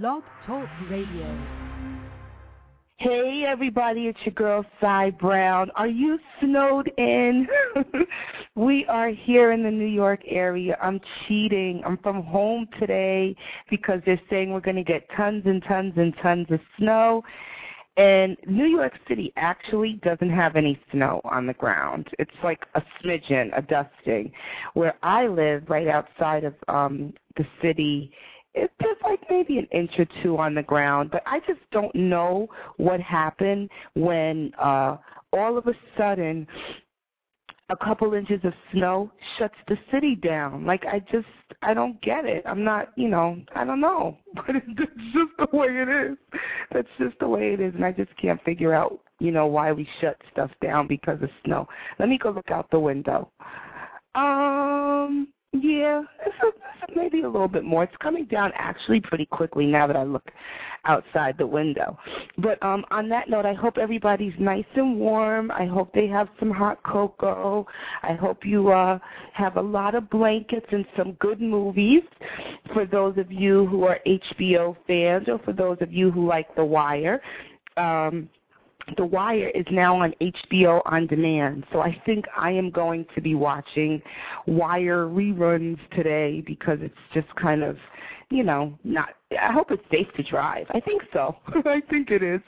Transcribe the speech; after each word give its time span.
Blog 0.00 0.22
Talk 0.46 0.66
Radio. 0.88 1.38
Hey 2.96 3.44
everybody, 3.46 4.06
it's 4.06 4.18
your 4.24 4.32
girl 4.32 4.64
Sai 4.80 5.10
Browne. 5.10 5.70
Are 5.74 5.86
you 5.86 6.18
snowed 6.40 6.90
in? 6.96 7.46
we 8.54 8.86
are 8.86 9.10
here 9.10 9.52
in 9.52 9.62
the 9.62 9.70
New 9.70 9.84
York 9.84 10.20
area. 10.26 10.78
I'm 10.80 10.98
cheating. 11.28 11.82
I'm 11.84 11.98
from 11.98 12.22
home 12.22 12.68
today 12.80 13.36
because 13.68 14.00
they're 14.06 14.18
saying 14.30 14.50
we're 14.50 14.60
going 14.60 14.76
to 14.76 14.82
get 14.82 15.06
tons 15.14 15.42
and 15.44 15.62
tons 15.64 15.92
and 15.96 16.14
tons 16.22 16.46
of 16.48 16.60
snow. 16.78 17.22
And 17.98 18.38
New 18.46 18.64
York 18.64 18.94
City 19.06 19.30
actually 19.36 20.00
doesn't 20.02 20.30
have 20.30 20.56
any 20.56 20.80
snow 20.90 21.20
on 21.24 21.46
the 21.46 21.52
ground. 21.52 22.08
It's 22.18 22.30
like 22.42 22.64
a 22.76 22.82
smidgen, 23.04 23.50
a 23.54 23.60
dusting. 23.60 24.32
Where 24.72 24.94
I 25.02 25.26
live, 25.26 25.68
right 25.68 25.88
outside 25.88 26.44
of 26.44 26.54
um 26.68 27.12
the 27.36 27.44
city, 27.60 28.10
it's 28.54 28.72
just 28.82 29.02
like 29.02 29.20
maybe 29.30 29.58
an 29.58 29.66
inch 29.72 29.92
or 29.98 30.06
two 30.22 30.38
on 30.38 30.54
the 30.54 30.62
ground. 30.62 31.10
But 31.10 31.22
I 31.26 31.40
just 31.40 31.60
don't 31.70 31.94
know 31.94 32.48
what 32.76 33.00
happened 33.00 33.70
when 33.94 34.52
uh 34.58 34.96
all 35.32 35.56
of 35.56 35.66
a 35.66 35.74
sudden 35.96 36.46
a 37.70 37.76
couple 37.76 38.12
inches 38.12 38.40
of 38.44 38.52
snow 38.72 39.10
shuts 39.38 39.54
the 39.68 39.78
city 39.90 40.14
down. 40.14 40.66
Like 40.66 40.84
I 40.84 40.98
just 41.10 41.26
I 41.62 41.72
don't 41.72 42.00
get 42.02 42.26
it. 42.26 42.42
I'm 42.46 42.64
not, 42.64 42.92
you 42.96 43.08
know, 43.08 43.40
I 43.54 43.64
don't 43.64 43.80
know. 43.80 44.18
But 44.34 44.56
it's 44.56 44.66
just 45.12 45.30
the 45.38 45.56
way 45.56 45.68
it 45.68 45.88
is. 45.88 46.18
That's 46.72 46.88
just 46.98 47.18
the 47.18 47.28
way 47.28 47.52
it 47.54 47.60
is 47.60 47.74
and 47.74 47.84
I 47.84 47.92
just 47.92 48.10
can't 48.20 48.42
figure 48.44 48.74
out, 48.74 49.00
you 49.18 49.30
know, 49.30 49.46
why 49.46 49.72
we 49.72 49.88
shut 50.00 50.16
stuff 50.30 50.50
down 50.62 50.86
because 50.86 51.22
of 51.22 51.30
snow. 51.44 51.66
Let 51.98 52.08
me 52.08 52.18
go 52.18 52.30
look 52.30 52.50
out 52.50 52.70
the 52.70 52.80
window. 52.80 53.30
Um 54.14 55.28
yeah, 55.52 56.02
it's, 56.24 56.36
a, 56.42 56.96
maybe 56.96 57.22
a 57.22 57.28
little 57.28 57.48
bit 57.48 57.64
more. 57.64 57.84
It's 57.84 57.96
coming 58.00 58.24
down 58.24 58.52
actually 58.54 59.00
pretty 59.00 59.26
quickly 59.26 59.66
now 59.66 59.86
that 59.86 59.96
I 59.96 60.02
look 60.02 60.30
outside 60.84 61.36
the 61.38 61.46
window. 61.46 61.98
But 62.38 62.62
um 62.62 62.84
on 62.90 63.08
that 63.10 63.28
note, 63.28 63.46
I 63.46 63.52
hope 63.52 63.76
everybody's 63.78 64.32
nice 64.38 64.64
and 64.74 64.98
warm. 64.98 65.50
I 65.50 65.66
hope 65.66 65.92
they 65.92 66.06
have 66.08 66.28
some 66.40 66.50
hot 66.50 66.82
cocoa. 66.82 67.66
I 68.02 68.14
hope 68.14 68.44
you 68.44 68.70
uh 68.70 68.98
have 69.34 69.56
a 69.56 69.62
lot 69.62 69.94
of 69.94 70.08
blankets 70.10 70.66
and 70.70 70.86
some 70.96 71.12
good 71.20 71.40
movies 71.40 72.02
for 72.72 72.86
those 72.86 73.18
of 73.18 73.30
you 73.30 73.66
who 73.66 73.84
are 73.84 74.00
HBO 74.06 74.76
fans 74.86 75.28
or 75.28 75.38
for 75.40 75.52
those 75.52 75.78
of 75.80 75.92
you 75.92 76.10
who 76.10 76.26
like 76.26 76.54
The 76.56 76.64
Wire. 76.64 77.20
Um 77.76 78.28
the 78.96 79.04
Wire 79.04 79.50
is 79.54 79.66
now 79.70 80.02
on 80.02 80.14
HBO 80.20 80.82
on 80.86 81.06
demand, 81.06 81.64
so 81.72 81.80
I 81.80 82.00
think 82.04 82.24
I 82.36 82.50
am 82.50 82.70
going 82.70 83.06
to 83.14 83.20
be 83.20 83.34
watching 83.34 84.02
Wire 84.46 85.06
reruns 85.06 85.78
today 85.94 86.42
because 86.46 86.78
it's 86.80 86.94
just 87.14 87.28
kind 87.36 87.62
of, 87.62 87.76
you 88.30 88.42
know, 88.42 88.78
not. 88.84 89.10
I 89.40 89.52
hope 89.52 89.70
it's 89.70 89.82
safe 89.90 90.06
to 90.16 90.22
drive. 90.22 90.66
I 90.70 90.80
think 90.80 91.02
so. 91.12 91.36
I 91.64 91.80
think 91.90 92.10
it 92.10 92.22
is. 92.22 92.40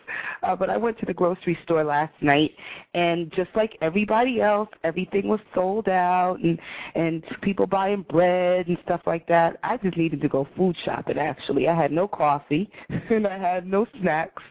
Uh, 0.43 0.57
but 0.57 0.71
I 0.71 0.77
went 0.77 0.99
to 1.01 1.07
the 1.07 1.15
grocery 1.15 1.59
store 1.65 1.85
last 1.85 2.15
night, 2.21 2.53
and 2.95 3.33
just 3.35 3.51
like 3.55 3.77
everybody 3.81 4.41
else, 4.41 4.69
everything 4.83 5.29
was 5.29 5.41
sold 5.55 5.89
out, 5.89 6.39
and 6.43 6.59
and 6.95 7.25
people 7.43 7.67
buying 7.67 8.03
bread 8.09 8.69
and 8.69 8.79
stuff 8.85 9.03
like 9.07 9.27
that. 9.29 9.57
I 9.63 9.77
just 9.79 9.97
needed 9.97 10.21
to 10.23 10.29
go 10.29 10.49
food 10.57 10.77
shopping. 10.85 11.19
Actually, 11.19 11.69
I 11.69 11.75
had 11.75 11.93
no 11.93 12.09
coffee, 12.09 12.71
and 12.89 13.27
I 13.27 13.39
had 13.39 13.67
no 13.67 13.87
snacks. 14.01 14.43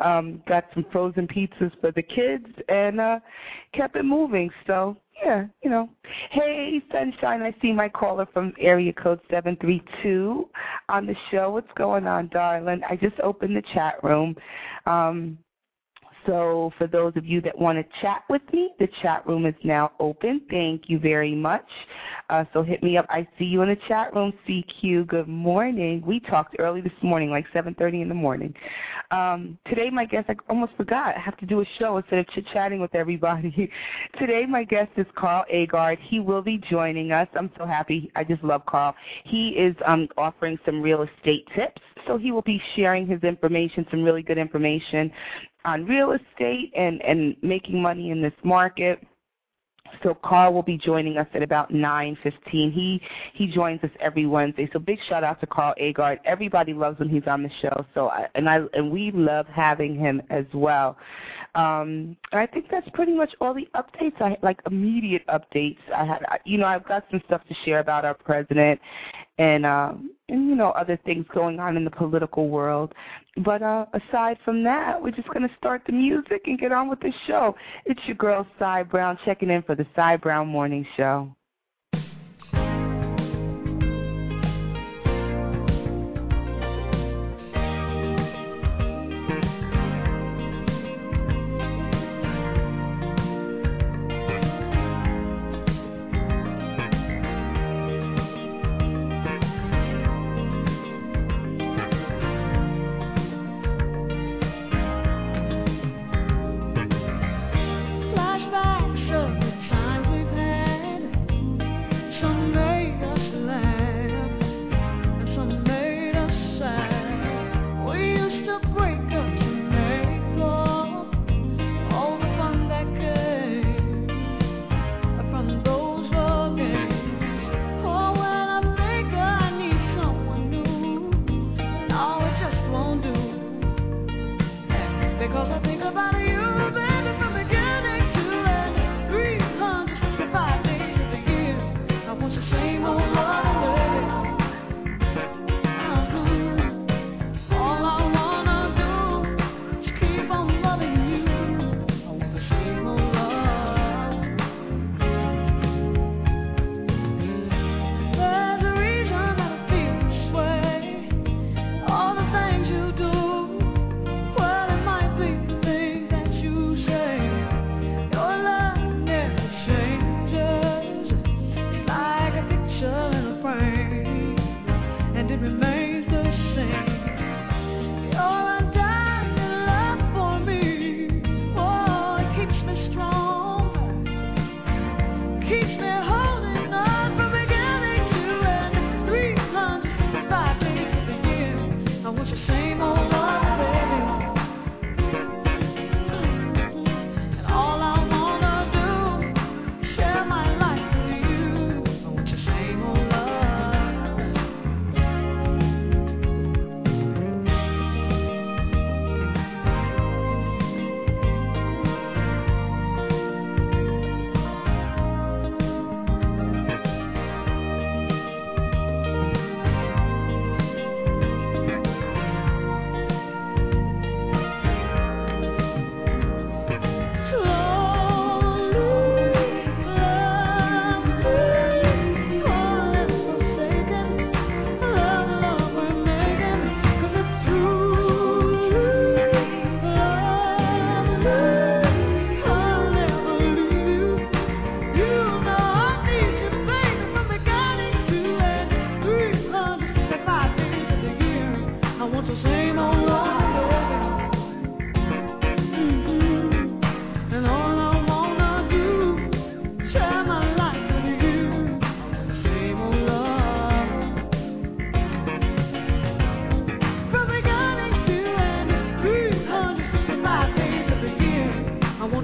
Um, 0.00 0.42
got 0.48 0.64
some 0.74 0.86
frozen 0.92 1.26
pizzas 1.26 1.72
for 1.80 1.92
the 1.92 2.02
kids, 2.02 2.46
and 2.68 3.00
uh, 3.00 3.20
kept 3.72 3.96
it 3.96 4.04
moving. 4.04 4.50
So 4.66 4.96
yeah, 5.24 5.46
you 5.62 5.70
know. 5.70 5.88
Hey, 6.30 6.80
Sunshine, 6.92 7.42
I 7.42 7.54
see 7.60 7.72
my 7.72 7.88
caller 7.88 8.26
from 8.32 8.52
area 8.58 8.92
code 8.92 9.20
732 9.30 10.48
on 10.88 11.06
the 11.06 11.16
show. 11.30 11.50
What's 11.50 11.72
going 11.76 12.06
on, 12.06 12.28
darling? 12.28 12.82
I 12.88 12.96
just 12.96 13.18
opened 13.20 13.56
the 13.56 13.62
chat 13.74 14.02
room. 14.02 14.36
Um, 14.86 15.38
so 16.28 16.70
for 16.76 16.86
those 16.86 17.14
of 17.16 17.24
you 17.24 17.40
that 17.40 17.58
want 17.58 17.78
to 17.78 18.00
chat 18.02 18.22
with 18.28 18.42
me, 18.52 18.74
the 18.78 18.86
chat 19.00 19.26
room 19.26 19.46
is 19.46 19.54
now 19.64 19.92
open. 19.98 20.42
Thank 20.50 20.82
you 20.88 20.98
very 20.98 21.34
much. 21.34 21.64
Uh, 22.28 22.44
so 22.52 22.62
hit 22.62 22.82
me 22.82 22.98
up. 22.98 23.06
I 23.08 23.26
see 23.38 23.46
you 23.46 23.62
in 23.62 23.70
the 23.70 23.78
chat 23.88 24.14
room, 24.14 24.34
CQ. 24.46 25.06
Good 25.06 25.26
morning. 25.26 26.02
We 26.06 26.20
talked 26.20 26.56
early 26.58 26.82
this 26.82 26.92
morning, 27.02 27.30
like 27.30 27.46
7.30 27.54 28.02
in 28.02 28.08
the 28.10 28.14
morning. 28.14 28.52
Um, 29.10 29.58
today 29.66 29.88
my 29.88 30.04
guest, 30.04 30.26
I 30.28 30.34
almost 30.50 30.72
forgot, 30.76 31.16
I 31.16 31.18
have 31.18 31.38
to 31.38 31.46
do 31.46 31.62
a 31.62 31.64
show 31.78 31.96
instead 31.96 32.18
of 32.18 32.28
chit-chatting 32.28 32.78
with 32.78 32.94
everybody. 32.94 33.70
today 34.18 34.44
my 34.46 34.64
guest 34.64 34.90
is 34.98 35.06
Carl 35.16 35.46
Agard. 35.50 35.96
He 36.10 36.20
will 36.20 36.42
be 36.42 36.60
joining 36.70 37.10
us. 37.10 37.26
I'm 37.38 37.50
so 37.56 37.64
happy. 37.64 38.12
I 38.14 38.24
just 38.24 38.44
love 38.44 38.66
Carl. 38.66 38.94
He 39.24 39.50
is 39.50 39.74
um, 39.86 40.08
offering 40.18 40.58
some 40.66 40.82
real 40.82 41.04
estate 41.04 41.48
tips. 41.56 41.80
So 42.06 42.18
he 42.18 42.32
will 42.32 42.42
be 42.42 42.60
sharing 42.76 43.06
his 43.06 43.22
information, 43.22 43.86
some 43.90 44.02
really 44.02 44.22
good 44.22 44.38
information 44.38 45.10
on 45.68 45.84
real 45.84 46.12
estate 46.12 46.72
and, 46.76 47.02
and 47.02 47.36
making 47.42 47.80
money 47.80 48.10
in 48.10 48.22
this 48.22 48.32
market. 48.42 49.00
So 50.02 50.14
Carl 50.22 50.52
will 50.52 50.62
be 50.62 50.76
joining 50.76 51.16
us 51.16 51.26
at 51.34 51.42
about 51.42 51.72
9:15. 51.72 52.72
He 52.72 53.00
he 53.32 53.46
joins 53.46 53.82
us 53.82 53.90
every 54.00 54.26
Wednesday. 54.26 54.68
So 54.72 54.78
big 54.78 54.98
shout 55.08 55.24
out 55.24 55.40
to 55.40 55.46
Carl 55.46 55.74
Agard. 55.80 56.18
Everybody 56.26 56.74
loves 56.74 56.98
when 56.98 57.08
he's 57.08 57.26
on 57.26 57.42
the 57.42 57.50
show. 57.62 57.84
So 57.94 58.08
I, 58.08 58.26
and 58.34 58.48
I 58.48 58.60
and 58.74 58.90
we 58.90 59.10
love 59.12 59.46
having 59.46 59.94
him 59.98 60.20
as 60.30 60.44
well. 60.52 60.96
Um, 61.54 62.16
and 62.32 62.40
I 62.40 62.46
think 62.46 62.66
that's 62.70 62.88
pretty 62.92 63.14
much 63.14 63.34
all 63.40 63.54
the 63.54 63.66
updates. 63.74 64.20
I 64.20 64.36
like 64.42 64.60
immediate 64.66 65.26
updates. 65.28 65.78
I 65.94 66.04
had 66.04 66.20
you 66.44 66.58
know 66.58 66.66
I've 66.66 66.86
got 66.86 67.04
some 67.10 67.22
stuff 67.26 67.40
to 67.48 67.54
share 67.64 67.80
about 67.80 68.04
our 68.04 68.14
president 68.14 68.78
and 69.38 69.64
um, 69.64 70.10
and 70.28 70.48
you 70.48 70.54
know 70.54 70.70
other 70.70 70.98
things 71.04 71.26
going 71.34 71.58
on 71.60 71.76
in 71.76 71.84
the 71.84 71.90
political 71.90 72.48
world. 72.48 72.92
But 73.44 73.62
uh, 73.62 73.86
aside 73.92 74.38
from 74.44 74.62
that, 74.64 75.00
we're 75.00 75.10
just 75.10 75.28
to 75.48 75.54
start 75.56 75.82
the 75.86 75.92
music 75.92 76.42
and 76.46 76.58
get 76.58 76.72
on 76.72 76.88
with 76.88 77.00
the 77.00 77.12
show. 77.26 77.54
It's 77.84 78.00
your 78.06 78.16
girl 78.16 78.46
Sai 78.58 78.82
Browne 78.82 79.18
checking 79.24 79.50
in 79.50 79.62
for 79.62 79.74
the 79.74 79.86
Sai 79.94 80.16
Browne 80.16 80.48
Morning 80.48 80.86
Show. 80.96 81.34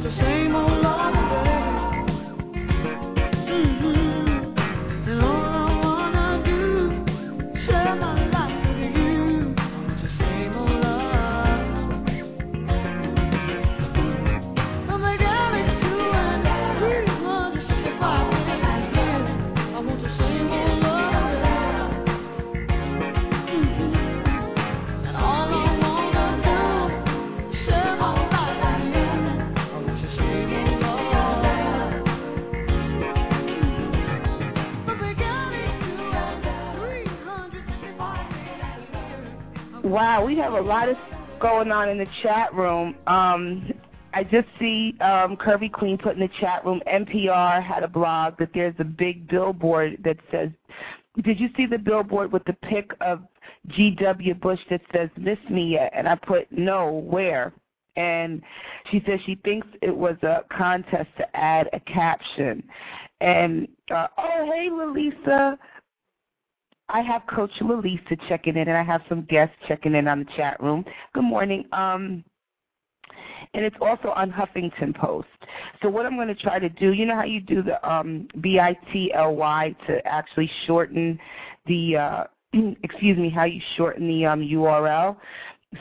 We 0.05 0.34
have 40.45 40.53
a 40.53 40.61
lot 40.61 40.91
of 40.91 40.97
going 41.41 41.73
on 41.73 41.89
in 41.89 41.97
the 41.97 42.07
chat 42.23 42.53
room. 42.55 42.95
Um, 43.07 43.73
I 44.13 44.23
just 44.25 44.47
see 44.61 44.95
um, 45.01 45.37
Curvy 45.37 45.73
Queen 45.73 45.97
put 45.97 46.15
in 46.15 46.21
the 46.21 46.29
chat 46.39 46.65
room. 46.67 46.83
NPR 46.87 47.65
had 47.65 47.83
a 47.83 47.89
blog 47.89 48.37
that 48.39 48.51
there's 48.53 48.75
a 48.79 48.85
big 48.85 49.27
billboard 49.27 49.97
that 50.05 50.19
says, 50.31 50.51
"Did 51.23 51.41
you 51.41 51.49
see 51.57 51.65
the 51.65 51.79
billboard 51.79 52.31
with 52.31 52.45
the 52.45 52.53
pic 52.53 52.91
of 53.01 53.23
G.W. 53.69 54.35
Bush 54.35 54.61
that 54.69 54.83
says 54.93 55.09
"Miss 55.17 55.39
Me 55.49 55.73
Yet?" 55.73 55.91
And 55.95 56.07
I 56.07 56.15
put, 56.15 56.53
"No, 56.53 56.93
where?" 56.93 57.55
And 57.97 58.43
she 58.91 59.03
says 59.07 59.21
she 59.25 59.37
thinks 59.37 59.67
it 59.81 59.97
was 59.97 60.17
a 60.23 60.45
contest 60.55 61.09
to 61.17 61.37
add 61.37 61.71
a 61.73 61.81
caption. 61.81 62.63
And 63.23 63.67
uh, 63.91 64.09
oh, 64.19 64.51
hey, 64.53 64.69
Lalisa. 64.71 65.57
I 66.89 67.01
have 67.01 67.23
Coach 67.27 67.51
Lalisa 67.61 68.17
checking 68.29 68.57
in, 68.57 68.69
and 68.69 68.77
I 68.77 68.83
have 68.83 69.03
some 69.09 69.23
guests 69.23 69.57
checking 69.67 69.95
in 69.95 70.07
on 70.07 70.21
the 70.21 70.31
chat 70.37 70.61
room. 70.63 70.85
Good 71.15 71.25
morning. 71.25 71.65
Um, 71.73 72.25
and 73.55 73.65
it's 73.65 73.77
also 73.81 74.09
on 74.09 74.31
Huffington 74.31 74.95
Post. 74.97 75.29
So 75.83 75.89
what 75.89 76.07
I'm 76.07 76.17
going 76.17 76.29
to 76.29 76.35
try 76.35 76.59
to 76.59 76.69
do, 76.69 76.93
you 76.93 77.07
know 77.07 77.15
how 77.15 77.25
you 77.25 77.41
do 77.41 77.63
the 77.63 77.89
um, 77.89 78.29
B-I-T-L-Y 78.41 79.77
to 79.87 80.07
actually 80.07 80.51
shorten 80.67 81.19
the, 81.67 81.97
uh, 81.97 82.25
excuse 82.83 83.17
me, 83.17 83.31
how 83.31 83.45
you 83.45 83.61
shorten 83.77 84.09
the 84.09 84.27
um, 84.27 84.41
URL. 84.41 85.17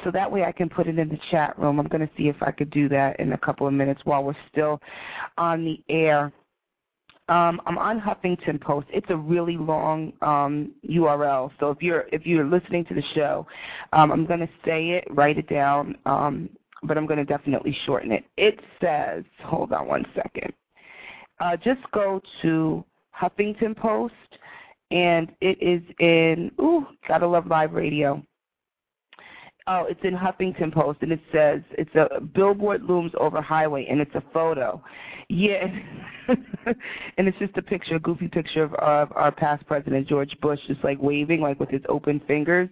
So 0.03 0.11
that 0.11 0.31
way 0.31 0.43
I 0.43 0.51
can 0.51 0.69
put 0.69 0.87
it 0.87 0.97
in 0.97 1.09
the 1.09 1.19
chat 1.29 1.57
room. 1.57 1.79
I'm 1.79 1.87
going 1.87 2.05
to 2.05 2.13
see 2.17 2.27
if 2.27 2.41
I 2.41 2.51
could 2.51 2.71
do 2.71 2.89
that 2.89 3.19
in 3.19 3.33
a 3.33 3.37
couple 3.37 3.67
of 3.67 3.73
minutes 3.73 4.01
while 4.05 4.23
we're 4.23 4.35
still 4.51 4.79
on 5.37 5.63
the 5.63 5.81
air. 5.89 6.31
Um, 7.29 7.61
I'm 7.65 7.77
on 7.77 8.01
Huffington 8.01 8.59
Post. 8.59 8.87
It's 8.91 9.09
a 9.09 9.15
really 9.15 9.55
long 9.55 10.11
um, 10.21 10.71
URL. 10.89 11.51
So 11.59 11.69
if 11.71 11.81
you're 11.81 12.05
if 12.11 12.25
you're 12.25 12.45
listening 12.45 12.83
to 12.85 12.93
the 12.93 13.03
show, 13.15 13.47
um, 13.93 14.11
I'm 14.11 14.25
going 14.25 14.41
to 14.41 14.49
say 14.65 14.89
it, 14.89 15.05
write 15.09 15.37
it 15.37 15.47
down, 15.47 15.95
um, 16.05 16.49
but 16.83 16.97
I'm 16.97 17.05
going 17.05 17.19
to 17.19 17.25
definitely 17.25 17.77
shorten 17.85 18.11
it. 18.11 18.25
It 18.35 18.59
says, 18.81 19.23
hold 19.45 19.71
on 19.71 19.87
one 19.87 20.05
second. 20.13 20.51
Uh, 21.39 21.55
just 21.55 21.79
go 21.93 22.21
to 22.41 22.83
Huffington 23.17 23.75
Post, 23.77 24.13
and 24.91 25.31
it 25.39 25.57
is 25.61 25.81
in. 25.99 26.51
Ooh, 26.59 26.85
gotta 27.07 27.27
love 27.27 27.47
live 27.47 27.71
radio. 27.71 28.21
Oh, 29.65 29.85
it's 29.89 29.99
in 30.03 30.13
Huffington 30.13 30.73
Post, 30.73 30.99
and 31.03 31.11
it 31.11 31.21
says 31.31 31.61
it's 31.71 31.93
a 31.95 32.19
billboard 32.19 32.83
looms 32.83 33.13
over 33.17 33.41
highway, 33.41 33.85
and 33.89 34.01
it's 34.01 34.13
a 34.13 34.23
photo. 34.33 34.83
Yeah, 35.29 35.67
and 36.27 37.27
it's 37.27 37.37
just 37.39 37.55
a 37.55 37.61
picture, 37.61 37.95
a 37.95 37.99
goofy 37.99 38.27
picture 38.27 38.63
of, 38.63 38.73
of 38.73 39.13
our 39.15 39.31
past 39.31 39.65
president 39.65 40.07
George 40.07 40.35
Bush, 40.41 40.59
just 40.67 40.83
like 40.83 41.01
waving, 41.01 41.39
like 41.39 41.61
with 41.61 41.69
his 41.69 41.81
open 41.87 42.21
fingers. 42.27 42.67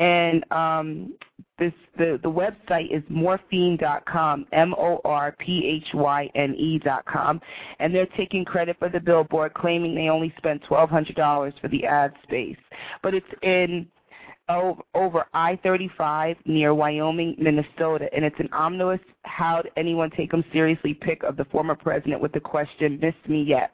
And 0.00 0.44
um, 0.52 1.14
this 1.58 1.72
the 1.96 2.18
the 2.22 2.30
website 2.30 2.90
is 2.90 3.02
morphyne.com, 3.10 4.46
M 4.52 4.74
O 4.74 5.00
R 5.04 5.36
P 5.38 5.66
H 5.66 5.94
Y 5.94 6.30
N 6.34 6.54
E.com, 6.56 7.40
and 7.78 7.94
they're 7.94 8.06
taking 8.16 8.44
credit 8.44 8.76
for 8.78 8.88
the 8.88 9.00
billboard, 9.00 9.54
claiming 9.54 9.94
they 9.94 10.08
only 10.08 10.32
spent 10.36 10.62
twelve 10.64 10.90
hundred 10.90 11.14
dollars 11.14 11.54
for 11.60 11.68
the 11.68 11.84
ad 11.84 12.12
space, 12.24 12.58
but 13.02 13.14
it's 13.14 13.26
in 13.42 13.86
over 14.48 15.24
I-35 15.34 16.36
near 16.46 16.74
Wyoming, 16.74 17.36
Minnesota, 17.38 18.08
and 18.14 18.24
it's 18.24 18.38
an 18.38 18.48
ominous 18.52 19.00
How'd 19.24 19.70
anyone 19.76 20.10
take 20.10 20.32
him 20.32 20.44
seriously 20.52 20.94
pick 20.94 21.22
of 21.22 21.36
the 21.36 21.44
former 21.46 21.74
president 21.74 22.20
with 22.20 22.32
the 22.32 22.40
question, 22.40 22.98
missed 23.00 23.28
me 23.28 23.42
yet. 23.42 23.72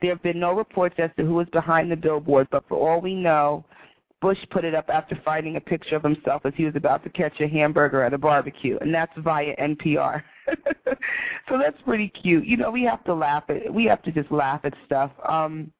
There 0.00 0.10
have 0.10 0.22
been 0.22 0.40
no 0.40 0.52
reports 0.52 0.96
as 0.98 1.10
to 1.16 1.24
who 1.24 1.34
was 1.34 1.48
behind 1.52 1.90
the 1.90 1.96
billboard, 1.96 2.48
but 2.50 2.64
for 2.68 2.76
all 2.76 3.00
we 3.00 3.14
know, 3.14 3.64
Bush 4.20 4.38
put 4.50 4.64
it 4.64 4.74
up 4.74 4.88
after 4.92 5.18
finding 5.24 5.56
a 5.56 5.60
picture 5.60 5.94
of 5.96 6.02
himself 6.02 6.42
as 6.44 6.52
he 6.56 6.64
was 6.64 6.74
about 6.74 7.04
to 7.04 7.10
catch 7.10 7.40
a 7.40 7.48
hamburger 7.48 8.02
at 8.02 8.12
a 8.12 8.18
barbecue, 8.18 8.76
and 8.80 8.92
that's 8.92 9.12
via 9.18 9.54
NPR. 9.56 10.22
so 11.48 11.58
that's 11.58 11.80
pretty 11.84 12.08
cute. 12.08 12.44
You 12.44 12.56
know, 12.56 12.70
we 12.70 12.82
have 12.82 13.04
to 13.04 13.14
laugh 13.14 13.44
at 13.48 13.72
we 13.72 13.84
have 13.84 14.02
to 14.02 14.12
just 14.12 14.30
laugh 14.32 14.60
at 14.64 14.74
stuff. 14.86 15.12
Um 15.28 15.70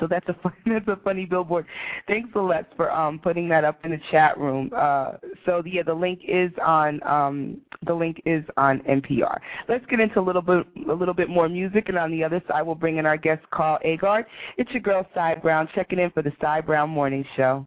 so 0.00 0.06
that's 0.06 0.28
a 0.28 0.34
fun, 0.42 0.52
that's 0.66 0.88
a 0.88 0.98
funny 1.02 1.24
billboard. 1.24 1.66
Thanks, 2.06 2.30
Celeste, 2.32 2.68
for 2.76 2.90
um, 2.90 3.18
putting 3.18 3.48
that 3.48 3.64
up 3.64 3.78
in 3.84 3.90
the 3.90 4.00
chat 4.10 4.38
room. 4.38 4.70
Uh, 4.76 5.12
so 5.46 5.62
yeah, 5.64 5.82
the 5.82 5.94
link 5.94 6.20
is 6.26 6.50
on 6.64 7.02
um, 7.02 7.60
the 7.86 7.94
link 7.94 8.20
is 8.24 8.44
on 8.56 8.80
NPR. 8.80 9.38
Let's 9.68 9.84
get 9.86 10.00
into 10.00 10.20
a 10.20 10.22
little 10.22 10.42
bit 10.42 10.66
a 10.88 10.92
little 10.92 11.14
bit 11.14 11.28
more 11.28 11.48
music, 11.48 11.88
and 11.88 11.98
on 11.98 12.10
the 12.10 12.24
other 12.24 12.42
side, 12.48 12.62
we'll 12.62 12.74
bring 12.74 12.98
in 12.98 13.06
our 13.06 13.16
guest, 13.16 13.42
Carl 13.50 13.78
Agard. 13.84 14.24
It's 14.56 14.70
your 14.72 14.82
girl, 14.82 15.06
Sai 15.14 15.36
Browne, 15.36 15.68
checking 15.74 15.98
in 15.98 16.10
for 16.10 16.22
the 16.22 16.32
Sai 16.40 16.60
Browne 16.60 16.90
Morning 16.90 17.24
Show. 17.36 17.66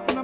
No 0.00 0.22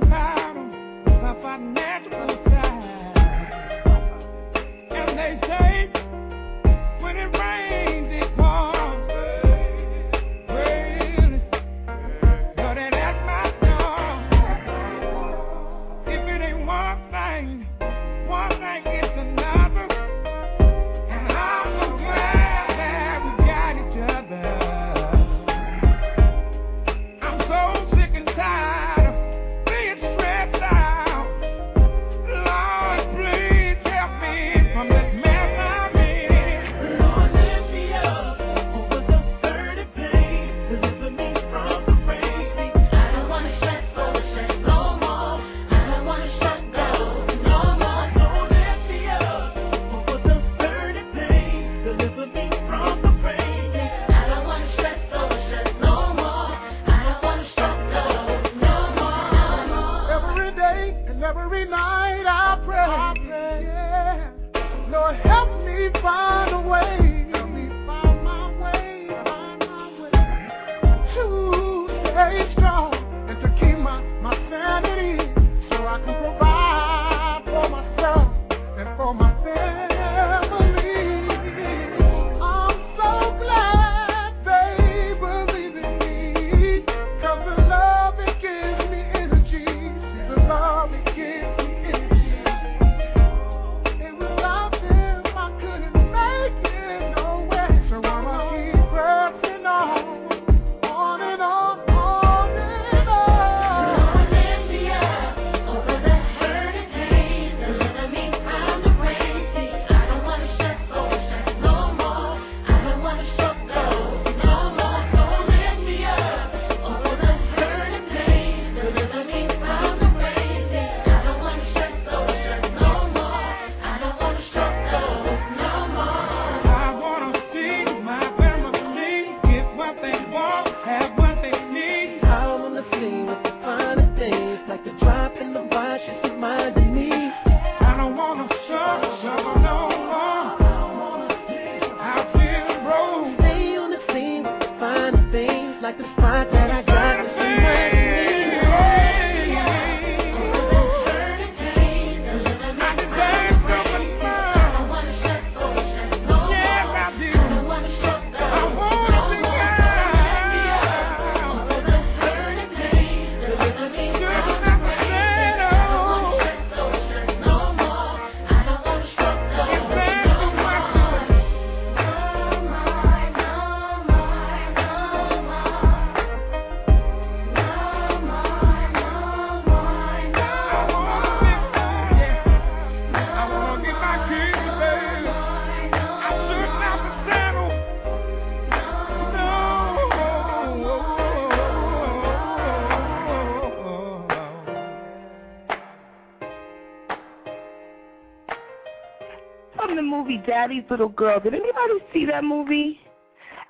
Little 200.91 201.09
Girl. 201.09 201.41
Did 201.41 201.55
anybody 201.55 201.95
see 202.13 202.25
that 202.27 202.45
movie? 202.45 203.01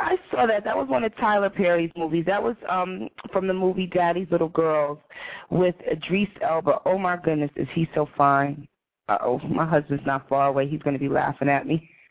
I 0.01 0.17
saw 0.31 0.47
that. 0.47 0.65
That 0.65 0.77
was 0.77 0.89
one 0.89 1.03
of 1.05 1.17
Tyler 1.17 1.51
Perry's 1.51 1.91
movies. 1.97 2.25
That 2.27 2.43
was 2.43 2.57
um 2.69 3.09
from 3.33 3.47
the 3.47 3.55
movie 3.55 3.87
Daddy's 3.87 4.29
Little 4.31 4.49
Girls 4.49 4.99
with 5.51 5.75
Idris 5.91 6.29
Elba. 6.41 6.81
Oh 6.87 6.99
my 6.99 7.17
goodness, 7.17 7.51
is 7.57 7.69
he 7.75 7.89
so 7.95 8.09
fine? 8.17 8.69
Uh 9.09 9.19
oh, 9.23 9.39
my 9.41 9.67
husband's 9.67 10.07
not 10.07 10.29
far 10.29 10.49
away. 10.49 10.69
He's 10.69 10.83
going 10.83 10.95
to 10.95 11.01
be 11.01 11.09
laughing 11.09 11.49
at 11.49 11.67
me. 11.67 11.91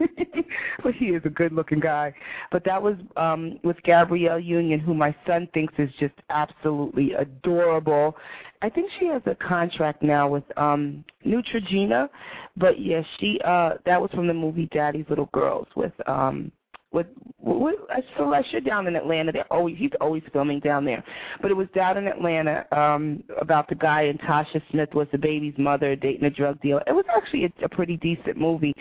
he 0.96 1.08
is 1.08 1.22
a 1.25 1.29
good-looking 1.29 1.79
guy. 1.79 2.13
But 2.51 2.63
that 2.65 2.82
was 2.82 2.96
um 3.15 3.60
with 3.63 3.82
Gabrielle 3.84 4.39
Union, 4.39 4.79
who 4.79 4.94
my 4.94 5.15
son 5.25 5.48
thinks 5.53 5.74
is 5.77 5.89
just 6.00 6.15
absolutely 6.29 7.13
adorable. 7.13 8.15
I 8.62 8.70
think 8.70 8.89
she 9.00 9.06
has 9.08 9.22
a 9.25 9.36
contract 9.36 10.01
now 10.01 10.27
with 10.27 10.44
um 10.58 11.03
Neutrogena, 11.25 12.10
but 12.56 12.79
yes, 12.79 13.06
she 13.20 13.39
uh 13.46 13.72
that 13.86 14.01
was 14.01 14.12
from 14.12 14.27
the 14.27 14.34
movie 14.34 14.67
Daddy's 14.72 15.06
Little 15.10 15.29
Girls 15.34 15.67
with 15.75 15.94
um 16.08 16.51
with, 16.94 17.08
with 17.41 17.75
uh, 17.94 18.00
Celeste 18.15 18.63
down 18.65 18.88
in 18.88 18.96
Atlanta. 18.96 19.32
They're 19.32 19.53
always 19.53 19.77
he's 19.77 19.91
always 20.00 20.24
filming 20.32 20.62
down 20.62 20.86
there, 20.86 21.03
but 21.41 21.51
it 21.51 21.53
was 21.53 21.67
down 21.75 21.98
in 21.98 22.08
Atlanta 22.08 22.65
um 22.72 23.24
about 23.39 23.67
the 23.70 23.75
guy 23.75 24.03
and 24.03 24.20
Tasha 24.22 24.62
Smith 24.72 24.94
was 24.94 25.08
the 25.12 25.17
baby's 25.17 25.58
mother 25.58 25.96
dating 25.96 26.25
a 26.25 26.29
drug 26.29 26.60
dealer. 26.62 26.84
It 26.88 26.94
was 26.94 27.06
actually 27.15 27.46
a, 27.46 27.65
a 27.65 27.70
pretty 27.70 27.98
decent 27.98 28.38
movie. 28.38 28.74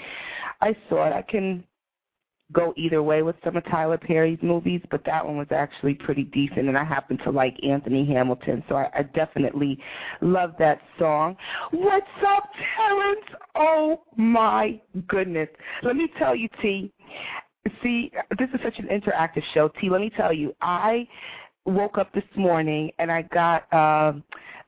I 0.60 0.74
saw 0.88 1.06
it. 1.06 1.12
I 1.12 1.22
can 1.22 1.64
go 2.52 2.72
either 2.76 3.02
way 3.02 3.22
with 3.22 3.36
some 3.44 3.56
of 3.56 3.64
Tyler 3.64 3.98
Perry's 3.98 4.38
movies, 4.42 4.80
but 4.90 5.04
that 5.04 5.24
one 5.24 5.36
was 5.36 5.48
actually 5.50 5.94
pretty 5.94 6.24
decent, 6.24 6.68
and 6.68 6.78
I 6.78 6.84
happen 6.84 7.18
to 7.18 7.30
like 7.30 7.56
Anthony 7.64 8.06
Hamilton, 8.06 8.62
so 8.68 8.76
I, 8.76 8.88
I 8.94 9.02
definitely 9.02 9.78
love 10.20 10.54
that 10.58 10.80
song. 10.98 11.36
What's 11.72 12.06
up, 12.26 12.44
Terrence? 12.76 13.26
Oh 13.54 14.02
my 14.16 14.80
goodness! 15.08 15.48
Let 15.82 15.96
me 15.96 16.08
tell 16.18 16.36
you, 16.36 16.48
T. 16.62 16.92
See, 17.82 18.12
this 18.38 18.48
is 18.54 18.60
such 18.62 18.78
an 18.78 18.86
interactive 18.86 19.42
show, 19.52 19.68
T. 19.80 19.90
Let 19.90 20.00
me 20.00 20.10
tell 20.16 20.32
you, 20.32 20.54
I 20.60 21.08
woke 21.64 21.98
up 21.98 22.12
this 22.12 22.24
morning 22.36 22.90
and 22.98 23.10
I 23.10 23.22
got. 23.22 23.72
Uh, 23.72 24.20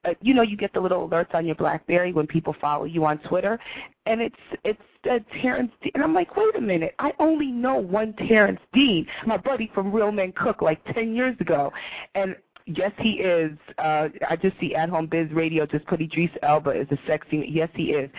uh, 0.09 0.15
you 0.21 0.35
know, 0.35 0.43
you 0.43 0.57
get 0.57 0.73
the 0.73 0.81
little 0.81 1.09
alerts 1.09 1.35
on 1.35 1.47
your 1.47 1.55
BlackBerry 1.55 2.13
when 2.13 2.27
people 2.27 2.55
follow 2.61 2.85
you 2.85 3.05
on 3.05 3.19
Twitter, 3.19 3.59
and 4.07 4.21
it's 4.21 4.37
it's 4.65 4.81
uh, 5.11 5.19
Terrence 5.41 5.73
and 5.95 6.03
I'm 6.03 6.15
like, 6.15 6.37
wait 6.37 6.57
a 6.57 6.61
minute, 6.61 6.95
I 6.99 7.13
only 7.19 7.49
know 7.49 7.77
one 7.77 8.15
Terrence 8.15 8.61
Dean, 8.73 9.07
my 9.27 9.37
buddy 9.37 9.71
from 9.75 9.93
Real 9.93 10.13
Men 10.13 10.33
Cook, 10.33 10.63
like 10.63 10.83
ten 10.95 11.15
years 11.15 11.37
ago, 11.41 11.73
and 12.15 12.35
yes, 12.69 12.93
he 12.99 13.13
is. 13.13 13.53
Uh, 13.79 14.09
I 14.29 14.37
just 14.37 14.59
see 14.61 14.75
At 14.75 14.89
Home 14.89 15.07
Biz 15.07 15.31
Radio 15.33 15.67
just 15.67 15.87
put 15.87 16.01
Idris 16.01 16.31
Elba 16.43 16.71
is 16.71 16.87
a 16.91 16.99
sexy. 17.07 17.45
Yes, 17.49 17.69
he 17.75 17.91
is. 17.91 18.11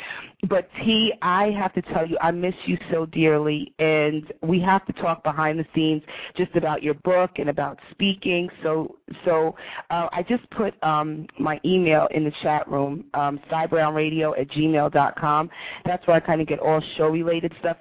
But 0.47 0.69
T, 0.81 1.13
I 1.21 1.51
have 1.51 1.73
to 1.73 1.81
tell 1.81 2.07
you, 2.07 2.17
I 2.21 2.31
miss 2.31 2.53
you 2.65 2.77
so 2.91 3.05
dearly, 3.05 3.73
and 3.79 4.31
we 4.41 4.59
have 4.61 4.85
to 4.85 4.93
talk 4.93 5.23
behind 5.23 5.59
the 5.59 5.65
scenes 5.75 6.01
just 6.35 6.55
about 6.55 6.81
your 6.81 6.93
book 6.95 7.31
and 7.37 7.49
about 7.49 7.79
speaking. 7.91 8.49
So, 8.63 8.95
so 9.25 9.55
uh, 9.89 10.07
I 10.11 10.23
just 10.23 10.49
put 10.51 10.81
um, 10.83 11.27
my 11.39 11.59
email 11.65 12.07
in 12.11 12.23
the 12.23 12.33
chat 12.41 12.69
room, 12.69 13.05
um, 13.13 13.39
cybrownradio 13.51 14.39
at 14.39 14.49
gmail 14.49 14.91
dot 14.91 15.19
com. 15.19 15.49
That's 15.85 16.05
where 16.07 16.15
I 16.15 16.19
kind 16.19 16.41
of 16.41 16.47
get 16.47 16.59
all 16.59 16.81
show 16.97 17.07
related 17.09 17.53
stuff. 17.59 17.77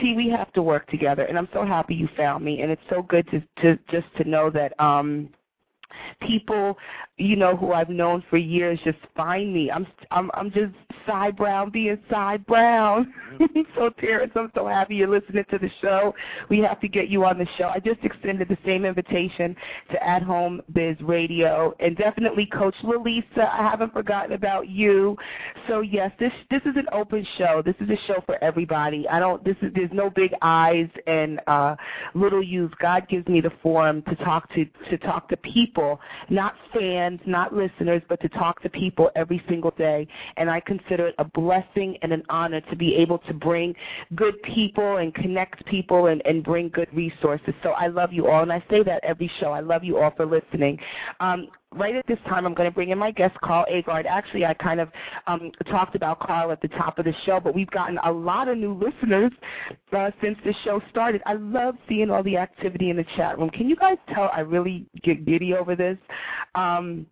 T, 0.00 0.14
we 0.14 0.28
have 0.30 0.52
to 0.54 0.62
work 0.62 0.88
together, 0.88 1.24
and 1.24 1.38
I'm 1.38 1.48
so 1.52 1.64
happy 1.64 1.94
you 1.94 2.08
found 2.16 2.44
me, 2.44 2.62
and 2.62 2.70
it's 2.70 2.82
so 2.90 3.02
good 3.02 3.28
to, 3.30 3.40
to 3.62 3.78
just 3.90 4.06
to 4.16 4.28
know 4.28 4.50
that. 4.50 4.78
Um, 4.80 5.28
people, 6.26 6.76
you 7.16 7.36
know, 7.36 7.56
who 7.56 7.72
I've 7.72 7.90
known 7.90 8.24
for 8.28 8.38
years 8.38 8.78
just 8.84 8.98
find 9.16 9.54
me. 9.54 9.70
I'm 9.70 9.86
I'm 10.10 10.30
I'm 10.34 10.50
just 10.50 10.74
Sai 11.06 11.30
Browne 11.30 11.70
being 11.70 11.98
Sai 12.10 12.38
Browne. 12.38 13.12
so 13.76 13.90
Terrence, 14.00 14.32
I'm 14.34 14.50
so 14.54 14.66
happy 14.66 14.96
you're 14.96 15.08
listening 15.08 15.44
to 15.50 15.58
the 15.58 15.70
show. 15.80 16.12
We 16.50 16.58
have 16.60 16.80
to 16.80 16.88
get 16.88 17.08
you 17.08 17.24
on 17.24 17.38
the 17.38 17.46
show. 17.56 17.68
I 17.68 17.78
just 17.78 18.00
extended 18.02 18.48
the 18.48 18.58
same 18.66 18.84
invitation 18.84 19.54
to 19.92 20.04
At 20.04 20.22
Home 20.22 20.60
Biz 20.72 20.96
Radio 21.02 21.74
and 21.78 21.96
definitely 21.96 22.46
Coach 22.46 22.74
Lalisa. 22.82 23.48
I 23.48 23.68
haven't 23.70 23.92
forgotten 23.92 24.32
about 24.32 24.68
you. 24.68 25.16
So 25.68 25.82
yes, 25.82 26.10
this 26.18 26.32
this 26.50 26.62
is 26.62 26.76
an 26.76 26.86
open 26.92 27.24
show. 27.38 27.62
This 27.64 27.76
is 27.80 27.88
a 27.90 28.06
show 28.08 28.22
for 28.26 28.42
everybody. 28.42 29.06
I 29.08 29.20
don't 29.20 29.44
this 29.44 29.56
is 29.62 29.72
there's 29.74 29.92
no 29.92 30.10
big 30.10 30.32
eyes 30.42 30.88
and 31.06 31.40
uh 31.46 31.76
little 32.14 32.42
U's. 32.42 32.72
God 32.80 33.08
gives 33.08 33.28
me 33.28 33.40
the 33.40 33.52
forum 33.62 34.02
to 34.08 34.16
talk 34.16 34.52
to 34.54 34.64
to 34.90 34.98
talk 34.98 35.28
to 35.28 35.36
people, 35.36 36.00
not 36.28 36.54
fans, 36.72 37.03
not 37.26 37.54
listeners, 37.54 38.02
but 38.08 38.20
to 38.20 38.28
talk 38.30 38.62
to 38.62 38.68
people 38.68 39.10
every 39.16 39.42
single 39.48 39.72
day. 39.72 40.06
And 40.36 40.50
I 40.50 40.60
consider 40.60 41.08
it 41.08 41.14
a 41.18 41.24
blessing 41.24 41.96
and 42.02 42.12
an 42.12 42.22
honor 42.28 42.60
to 42.62 42.76
be 42.76 42.94
able 42.96 43.18
to 43.18 43.34
bring 43.34 43.74
good 44.14 44.40
people 44.42 44.98
and 44.98 45.14
connect 45.14 45.64
people 45.66 46.06
and, 46.06 46.22
and 46.24 46.42
bring 46.42 46.68
good 46.68 46.88
resources. 46.94 47.54
So 47.62 47.70
I 47.70 47.88
love 47.88 48.12
you 48.12 48.28
all, 48.28 48.42
and 48.42 48.52
I 48.52 48.62
say 48.70 48.82
that 48.82 49.02
every 49.04 49.30
show. 49.40 49.50
I 49.52 49.60
love 49.60 49.84
you 49.84 49.98
all 49.98 50.12
for 50.16 50.26
listening. 50.26 50.78
Um, 51.20 51.48
right 51.74 51.94
at 51.94 52.06
this 52.06 52.18
time, 52.28 52.46
I'm 52.46 52.54
going 52.54 52.68
to 52.68 52.74
bring 52.74 52.90
in 52.90 52.98
my 52.98 53.10
guest, 53.10 53.36
Carl 53.42 53.66
Agard. 53.70 54.06
Actually, 54.06 54.44
I 54.44 54.54
kind 54.54 54.80
of 54.80 54.88
um, 55.26 55.50
talked 55.70 55.94
about 55.94 56.20
Carl 56.20 56.52
at 56.52 56.60
the 56.60 56.68
top 56.68 56.98
of 56.98 57.04
the 57.04 57.14
show, 57.24 57.40
but 57.40 57.54
we've 57.54 57.70
gotten 57.70 57.98
a 58.04 58.10
lot 58.10 58.48
of 58.48 58.58
new 58.58 58.74
listeners 58.74 59.32
uh, 59.92 60.10
since 60.22 60.38
the 60.44 60.54
show 60.64 60.80
started. 60.90 61.22
I 61.26 61.34
love 61.34 61.76
seeing 61.88 62.10
all 62.10 62.22
the 62.22 62.36
activity 62.36 62.90
in 62.90 62.96
the 62.96 63.04
chat 63.16 63.38
room. 63.38 63.50
Can 63.50 63.68
you 63.68 63.76
guys 63.76 63.96
tell 64.14 64.30
I 64.32 64.40
really 64.40 64.86
get 65.02 65.24
giddy 65.24 65.54
over 65.54 65.76
this? 65.76 65.98
Um, 66.54 67.06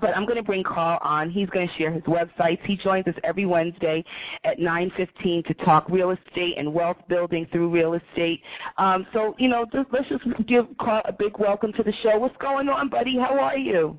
but 0.00 0.16
I'm 0.16 0.24
going 0.24 0.36
to 0.36 0.42
bring 0.42 0.62
Carl 0.62 0.98
on. 1.02 1.30
He's 1.30 1.48
going 1.50 1.68
to 1.68 1.74
share 1.74 1.92
his 1.92 2.02
websites. 2.04 2.64
He 2.64 2.76
joins 2.76 3.06
us 3.06 3.14
every 3.24 3.46
Wednesday 3.46 4.04
at 4.44 4.58
9:15 4.58 5.46
to 5.46 5.54
talk 5.64 5.88
real 5.88 6.10
estate 6.10 6.54
and 6.58 6.72
wealth 6.72 6.96
building 7.08 7.46
through 7.52 7.70
real 7.70 7.94
estate. 7.94 8.40
Um, 8.78 9.06
so, 9.12 9.34
you 9.38 9.48
know, 9.48 9.66
just, 9.72 9.88
let's 9.92 10.08
just 10.08 10.24
give 10.46 10.66
Carl 10.80 11.02
a 11.04 11.12
big 11.12 11.38
welcome 11.38 11.72
to 11.74 11.82
the 11.82 11.92
show. 12.02 12.18
What's 12.18 12.36
going 12.38 12.68
on, 12.68 12.88
buddy? 12.88 13.16
How 13.16 13.38
are 13.38 13.58
you? 13.58 13.98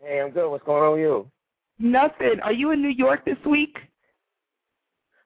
Hey, 0.00 0.20
I'm 0.20 0.30
good. 0.30 0.50
What's 0.50 0.64
going 0.64 0.82
on 0.82 0.92
with 0.92 1.00
you? 1.00 1.30
Nothing. 1.78 2.40
Are 2.42 2.52
you 2.52 2.70
in 2.70 2.80
New 2.80 2.88
York 2.88 3.24
this 3.24 3.36
week? 3.44 3.76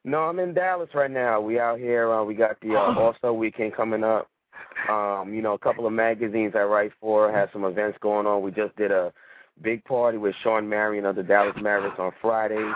No, 0.04 0.20
I'm 0.20 0.38
in 0.38 0.54
Dallas 0.54 0.88
right 0.94 1.10
now. 1.10 1.40
We 1.40 1.58
out 1.60 1.78
here. 1.78 2.10
Uh, 2.10 2.24
we 2.24 2.34
got 2.34 2.58
the 2.60 2.70
uh, 2.70 2.94
Oh. 2.96 2.98
All-Star 2.98 3.32
weekend 3.32 3.74
coming 3.74 4.02
up. 4.02 4.28
Um, 4.88 5.34
you 5.34 5.42
know, 5.42 5.52
a 5.52 5.58
couple 5.58 5.86
of 5.86 5.92
magazines 5.92 6.54
I 6.56 6.62
write 6.62 6.92
for 7.00 7.30
have 7.30 7.50
some 7.52 7.64
events 7.64 7.98
going 8.00 8.26
on. 8.26 8.42
We 8.42 8.50
just 8.50 8.74
did 8.76 8.90
a 8.90 9.12
big 9.62 9.84
party 9.84 10.18
with 10.18 10.34
Shawn 10.42 10.68
Marion 10.68 11.04
of 11.04 11.16
the 11.16 11.22
Dallas 11.22 11.56
Mavericks 11.60 11.98
on 11.98 12.12
Friday. 12.20 12.72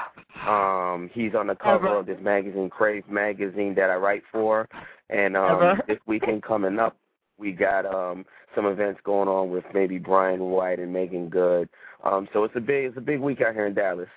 Um, 0.47 1.11
he's 1.13 1.35
on 1.35 1.47
the 1.47 1.55
cover 1.55 1.89
Ever. 1.89 1.99
of 1.99 2.07
this 2.07 2.19
magazine, 2.21 2.71
Crave 2.71 3.09
magazine, 3.09 3.75
that 3.77 3.91
I 3.91 3.97
write 3.97 4.23
for. 4.31 4.69
And 5.11 5.37
um, 5.37 5.81
this 5.89 5.99
weekend 6.07 6.43
coming 6.43 6.79
up, 6.79 6.97
we 7.39 7.53
got 7.53 7.87
um, 7.87 8.25
some 8.55 8.67
events 8.67 9.01
going 9.05 9.29
on 9.29 9.51
with 9.51 9.65
maybe 9.73 9.99
Brian 9.99 10.41
White 10.41 10.79
and 10.79 10.93
Meagan 10.93 11.29
Good. 11.29 11.69
Um, 12.05 12.29
so 12.33 12.45
it's 12.45 12.55
a 12.57 12.61
big, 12.61 12.87
it's 12.87 12.99
a 12.99 13.01
big 13.01 13.21
week 13.21 13.41
out 13.41 13.55
here 13.55 13.67
in 13.67 13.75
Dallas. 13.75 14.09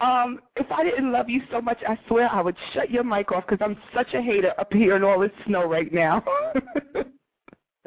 Um, 0.00 0.40
if 0.56 0.70
I 0.70 0.84
didn't 0.84 1.10
love 1.10 1.30
you 1.30 1.40
so 1.50 1.60
much, 1.60 1.78
I 1.88 1.98
swear 2.06 2.28
I 2.30 2.42
would 2.42 2.56
shut 2.74 2.90
your 2.90 3.02
mic 3.02 3.32
off 3.32 3.44
because 3.48 3.64
I'm 3.64 3.78
such 3.94 4.12
a 4.12 4.20
hater 4.20 4.52
up 4.58 4.70
here 4.72 4.96
in 4.96 5.02
all 5.02 5.18
this 5.18 5.30
snow 5.46 5.64
right 5.66 5.92
now. 5.92 6.22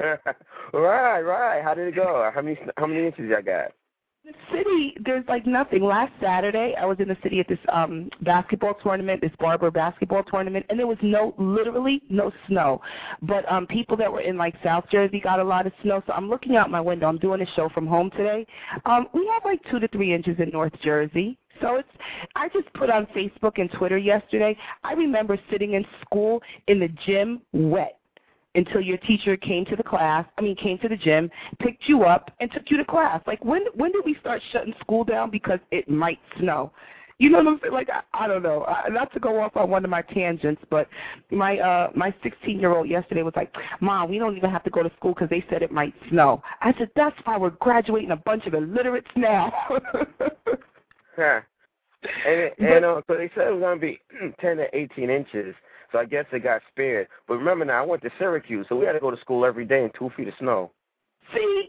right, 0.00 1.20
right. 1.20 1.62
How 1.62 1.74
did 1.74 1.88
it 1.88 1.94
go? 1.94 2.30
How 2.34 2.40
many 2.40 2.58
how 2.76 2.86
many 2.86 3.06
inches 3.06 3.28
y'all 3.28 3.42
got? 3.42 3.72
The 4.22 4.32
city, 4.52 4.94
there's 5.02 5.24
like 5.28 5.46
nothing. 5.46 5.82
Last 5.82 6.12
Saturday, 6.20 6.74
I 6.78 6.84
was 6.84 6.98
in 7.00 7.08
the 7.08 7.16
city 7.22 7.40
at 7.40 7.48
this 7.48 7.58
um 7.72 8.10
basketball 8.20 8.74
tournament, 8.74 9.22
this 9.22 9.32
Barber 9.38 9.70
basketball 9.70 10.22
tournament, 10.24 10.66
and 10.68 10.78
there 10.78 10.86
was 10.86 10.98
no, 11.00 11.34
literally 11.38 12.02
no 12.10 12.30
snow. 12.46 12.82
But 13.22 13.50
um 13.50 13.66
people 13.66 13.96
that 13.96 14.12
were 14.12 14.20
in 14.20 14.36
like 14.36 14.54
South 14.62 14.84
Jersey 14.92 15.20
got 15.20 15.40
a 15.40 15.44
lot 15.44 15.66
of 15.66 15.72
snow. 15.82 16.02
So 16.06 16.12
I'm 16.12 16.28
looking 16.28 16.56
out 16.56 16.70
my 16.70 16.82
window. 16.82 17.08
I'm 17.08 17.18
doing 17.18 17.40
a 17.40 17.46
show 17.56 17.70
from 17.70 17.86
home 17.86 18.10
today. 18.10 18.46
Um, 18.84 19.08
we 19.14 19.26
have 19.32 19.42
like 19.44 19.60
two 19.70 19.80
to 19.80 19.88
three 19.88 20.12
inches 20.12 20.36
in 20.38 20.50
North 20.50 20.74
Jersey. 20.82 21.38
So 21.62 21.76
it's. 21.76 21.88
I 22.36 22.48
just 22.50 22.70
put 22.74 22.90
on 22.90 23.06
Facebook 23.16 23.58
and 23.58 23.70
Twitter 23.72 23.98
yesterday. 23.98 24.54
I 24.84 24.92
remember 24.92 25.38
sitting 25.50 25.74
in 25.74 25.84
school 26.02 26.42
in 26.68 26.78
the 26.78 26.88
gym 27.06 27.40
wet 27.52 27.99
until 28.54 28.80
your 28.80 28.98
teacher 28.98 29.36
came 29.36 29.64
to 29.66 29.76
the 29.76 29.82
class, 29.82 30.26
I 30.38 30.42
mean 30.42 30.56
came 30.56 30.78
to 30.78 30.88
the 30.88 30.96
gym, 30.96 31.30
picked 31.60 31.88
you 31.88 32.04
up 32.04 32.30
and 32.40 32.50
took 32.52 32.70
you 32.70 32.76
to 32.76 32.84
class. 32.84 33.20
Like 33.26 33.44
when 33.44 33.64
when 33.74 33.92
did 33.92 34.04
we 34.04 34.16
start 34.20 34.42
shutting 34.52 34.74
school 34.80 35.04
down 35.04 35.30
because 35.30 35.60
it 35.70 35.88
might 35.88 36.18
snow? 36.38 36.72
You 37.18 37.28
know 37.28 37.38
what 37.38 37.48
I'm 37.48 37.60
saying? 37.60 37.74
Like 37.74 37.90
I, 37.90 38.24
I 38.24 38.26
don't 38.26 38.42
know. 38.42 38.62
Uh, 38.62 38.88
not 38.88 39.12
to 39.12 39.20
go 39.20 39.40
off 39.40 39.54
on 39.54 39.68
one 39.68 39.84
of 39.84 39.90
my 39.90 40.00
tangents, 40.00 40.62
but 40.70 40.88
my 41.30 41.58
uh 41.58 41.90
my 41.94 42.14
16 42.22 42.58
year 42.58 42.74
old 42.74 42.88
yesterday 42.88 43.22
was 43.22 43.34
like, 43.36 43.54
"Mom, 43.80 44.10
we 44.10 44.18
don't 44.18 44.36
even 44.36 44.50
have 44.50 44.64
to 44.64 44.70
go 44.70 44.82
to 44.82 44.90
school 44.96 45.12
because 45.12 45.28
they 45.28 45.44
said 45.50 45.62
it 45.62 45.70
might 45.70 45.94
snow." 46.08 46.42
I 46.62 46.72
said, 46.78 46.90
"That's 46.96 47.16
why 47.24 47.36
we're 47.36 47.50
graduating 47.50 48.12
a 48.12 48.16
bunch 48.16 48.46
of 48.46 48.54
illiterates 48.54 49.10
now." 49.16 49.52
Huh. 51.16 51.40
And 52.26 52.50
and 52.58 52.84
uh, 52.84 53.02
so 53.06 53.14
they 53.14 53.30
said 53.34 53.48
it 53.48 53.52
was 53.52 53.60
gonna 53.60 53.78
be 53.78 54.00
ten 54.40 54.56
to 54.56 54.74
eighteen 54.74 55.10
inches. 55.10 55.54
So 55.92 55.98
I 55.98 56.04
guess 56.04 56.24
it 56.32 56.42
got 56.42 56.62
spared. 56.70 57.08
But 57.26 57.38
remember 57.38 57.64
now, 57.64 57.82
I 57.82 57.86
went 57.86 58.02
to 58.02 58.10
Syracuse, 58.18 58.66
so 58.68 58.76
we 58.76 58.86
had 58.86 58.92
to 58.92 59.00
go 59.00 59.10
to 59.10 59.20
school 59.20 59.44
every 59.44 59.64
day 59.64 59.84
in 59.84 59.90
two 59.98 60.10
feet 60.16 60.28
of 60.28 60.34
snow. 60.38 60.70
See, 61.34 61.68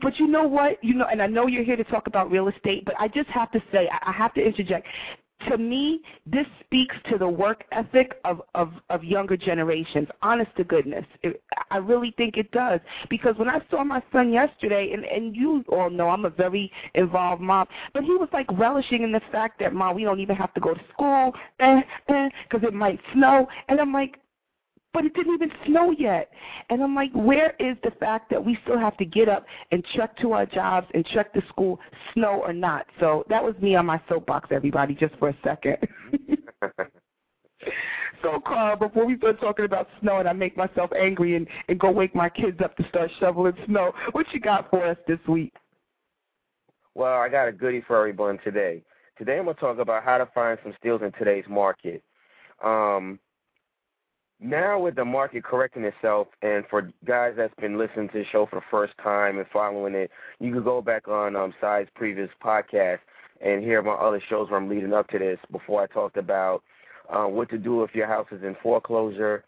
but 0.00 0.18
you 0.18 0.26
know 0.26 0.46
what? 0.46 0.82
You 0.82 0.94
know, 0.94 1.06
and 1.10 1.20
I 1.20 1.26
know 1.26 1.46
you're 1.46 1.64
here 1.64 1.76
to 1.76 1.84
talk 1.84 2.06
about 2.06 2.30
real 2.30 2.48
estate, 2.48 2.84
but 2.84 2.94
I 2.98 3.08
just 3.08 3.28
have 3.30 3.50
to 3.52 3.62
say, 3.72 3.88
I 3.90 4.12
have 4.12 4.34
to 4.34 4.40
interject. 4.40 4.86
To 5.48 5.56
me, 5.56 6.02
this 6.26 6.46
speaks 6.60 6.94
to 7.10 7.18
the 7.18 7.28
work 7.28 7.64
ethic 7.72 8.20
of 8.24 8.42
of, 8.54 8.72
of 8.90 9.02
younger 9.02 9.36
generations. 9.36 10.08
Honest 10.22 10.50
to 10.56 10.64
goodness, 10.64 11.04
it, 11.22 11.42
I 11.70 11.78
really 11.78 12.12
think 12.16 12.36
it 12.36 12.50
does. 12.50 12.80
Because 13.08 13.36
when 13.36 13.48
I 13.48 13.60
saw 13.70 13.82
my 13.82 14.02
son 14.12 14.32
yesterday, 14.32 14.92
and 14.92 15.04
and 15.04 15.34
you 15.34 15.64
all 15.68 15.90
know 15.90 16.10
I'm 16.10 16.24
a 16.24 16.30
very 16.30 16.70
involved 16.94 17.40
mom, 17.40 17.66
but 17.94 18.04
he 18.04 18.12
was 18.12 18.28
like 18.32 18.46
relishing 18.52 19.02
in 19.02 19.12
the 19.12 19.22
fact 19.32 19.58
that 19.60 19.72
mom, 19.72 19.96
we 19.96 20.04
don't 20.04 20.20
even 20.20 20.36
have 20.36 20.52
to 20.54 20.60
go 20.60 20.74
to 20.74 20.80
school, 20.92 21.32
eh, 21.60 21.80
eh, 22.08 22.28
because 22.48 22.66
it 22.66 22.74
might 22.74 23.00
snow, 23.14 23.48
and 23.68 23.80
I'm 23.80 23.92
like, 23.92 24.18
but 24.92 25.04
it 25.04 25.14
didn't 25.14 25.34
even 25.34 25.50
snow 25.66 25.92
yet. 25.96 26.30
And 26.68 26.82
I'm 26.82 26.94
like, 26.94 27.12
where 27.12 27.54
is 27.60 27.76
the 27.82 27.92
fact 27.98 28.30
that 28.30 28.44
we 28.44 28.58
still 28.64 28.78
have 28.78 28.96
to 28.98 29.04
get 29.04 29.28
up 29.28 29.46
and 29.70 29.84
trek 29.94 30.16
to 30.18 30.32
our 30.32 30.46
jobs 30.46 30.86
and 30.94 31.06
trek 31.06 31.32
to 31.34 31.42
school, 31.48 31.78
snow 32.14 32.42
or 32.44 32.52
not? 32.52 32.86
So 32.98 33.24
that 33.28 33.42
was 33.42 33.54
me 33.60 33.76
on 33.76 33.86
my 33.86 34.00
soapbox, 34.08 34.48
everybody, 34.52 34.94
just 34.94 35.14
for 35.16 35.28
a 35.28 35.36
second. 35.44 35.76
so, 38.22 38.40
Carl, 38.46 38.76
before 38.76 39.06
we 39.06 39.16
start 39.18 39.40
talking 39.40 39.64
about 39.64 39.88
snow 40.00 40.18
and 40.18 40.28
I 40.28 40.32
make 40.32 40.56
myself 40.56 40.90
angry 40.98 41.36
and, 41.36 41.46
and 41.68 41.78
go 41.78 41.90
wake 41.90 42.14
my 42.14 42.28
kids 42.28 42.60
up 42.62 42.76
to 42.76 42.88
start 42.88 43.10
shoveling 43.20 43.54
snow, 43.66 43.92
what 44.12 44.26
you 44.32 44.40
got 44.40 44.70
for 44.70 44.84
us 44.84 44.96
this 45.06 45.20
week? 45.28 45.52
well, 46.94 47.20
I 47.20 47.28
got 47.28 47.48
a 47.48 47.52
goodie 47.52 47.82
for 47.86 47.96
everyone 47.98 48.38
today. 48.44 48.82
Today 49.16 49.38
I'm 49.38 49.44
gonna 49.44 49.54
talk 49.54 49.78
about 49.78 50.02
how 50.02 50.18
to 50.18 50.26
find 50.34 50.58
some 50.62 50.74
steals 50.78 51.02
in 51.02 51.12
today's 51.12 51.44
market. 51.48 52.02
Um, 52.64 53.18
now 54.40 54.78
with 54.78 54.96
the 54.96 55.04
market 55.04 55.44
correcting 55.44 55.84
itself, 55.84 56.28
and 56.42 56.64
for 56.68 56.90
guys 57.04 57.34
that's 57.36 57.54
been 57.60 57.78
listening 57.78 58.08
to 58.08 58.18
the 58.18 58.24
show 58.30 58.46
for 58.46 58.56
the 58.56 58.66
first 58.70 58.94
time 59.02 59.38
and 59.38 59.46
following 59.52 59.94
it, 59.94 60.10
you 60.38 60.52
can 60.52 60.62
go 60.62 60.80
back 60.80 61.08
on 61.08 61.36
um, 61.36 61.54
previous 61.94 62.30
podcast 62.42 62.98
and 63.40 63.62
hear 63.62 63.82
my 63.82 63.92
other 63.92 64.22
shows 64.28 64.50
where 64.50 64.58
I'm 64.58 64.68
leading 64.68 64.92
up 64.92 65.08
to 65.08 65.18
this. 65.18 65.38
Before 65.50 65.82
I 65.82 65.86
talked 65.86 66.16
about 66.16 66.62
uh, 67.10 67.26
what 67.26 67.50
to 67.50 67.58
do 67.58 67.82
if 67.82 67.94
your 67.94 68.06
house 68.06 68.28
is 68.30 68.42
in 68.42 68.56
foreclosure. 68.62 69.44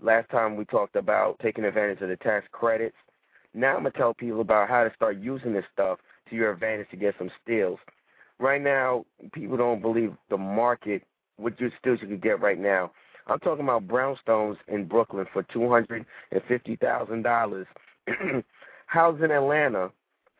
Last 0.00 0.30
time 0.30 0.56
we 0.56 0.64
talked 0.64 0.96
about 0.96 1.38
taking 1.40 1.64
advantage 1.64 2.00
of 2.00 2.08
the 2.08 2.16
tax 2.16 2.46
credits. 2.50 2.96
Now 3.54 3.76
I'm 3.76 3.82
gonna 3.82 3.90
tell 3.90 4.14
people 4.14 4.40
about 4.40 4.68
how 4.68 4.84
to 4.84 4.92
start 4.94 5.18
using 5.18 5.52
this 5.52 5.64
stuff 5.72 5.98
to 6.30 6.36
your 6.36 6.52
advantage 6.52 6.88
to 6.90 6.96
get 6.96 7.14
some 7.18 7.30
steals. 7.42 7.78
Right 8.38 8.62
now, 8.62 9.04
people 9.32 9.56
don't 9.56 9.82
believe 9.82 10.14
the 10.30 10.38
market, 10.38 11.02
what 11.36 11.60
you 11.60 11.70
steals 11.78 12.00
you 12.00 12.08
could 12.08 12.22
get 12.22 12.40
right 12.40 12.58
now. 12.58 12.90
I'm 13.26 13.38
talking 13.38 13.64
about 13.64 13.86
brownstones 13.86 14.56
in 14.68 14.86
Brooklyn 14.86 15.26
for 15.32 15.42
two 15.44 15.68
hundred 15.68 16.04
and 16.30 16.42
fifty 16.48 16.76
thousand 16.76 17.22
dollars. 17.22 17.66
Houses 18.86 19.22
in 19.24 19.30
Atlanta 19.30 19.90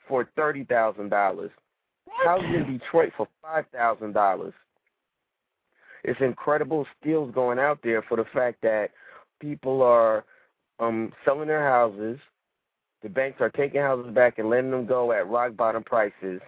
for 0.09 0.29
thirty 0.37 0.65
thousand 0.65 1.11
dollars. 1.11 1.51
Houses 2.25 2.51
in 2.55 2.79
Detroit 2.79 3.13
for 3.17 3.29
five 3.41 3.65
thousand 3.73 4.13
dollars. 4.13 4.53
It's 6.05 6.21
incredible 6.21 6.87
steals 7.01 7.33
going 7.33 7.59
out 7.59 7.79
there 7.85 8.03
for 8.03 8.17
the 8.17 8.25
fact 8.35 8.61
that 8.63 8.91
people 9.41 9.83
are 9.83 10.25
um 10.81 11.13
selling 11.25 11.49
their 11.49 11.67
houses. 11.67 12.19
The 13.03 13.09
banks 13.09 13.41
are 13.41 13.51
taking 13.51 13.81
houses 13.81 14.13
back 14.15 14.39
and 14.39 14.49
letting 14.49 14.71
them 14.71 14.87
go 14.87 15.13
at 15.13 15.29
rock 15.29 15.57
bottom 15.57 15.83
prices. 15.83 16.41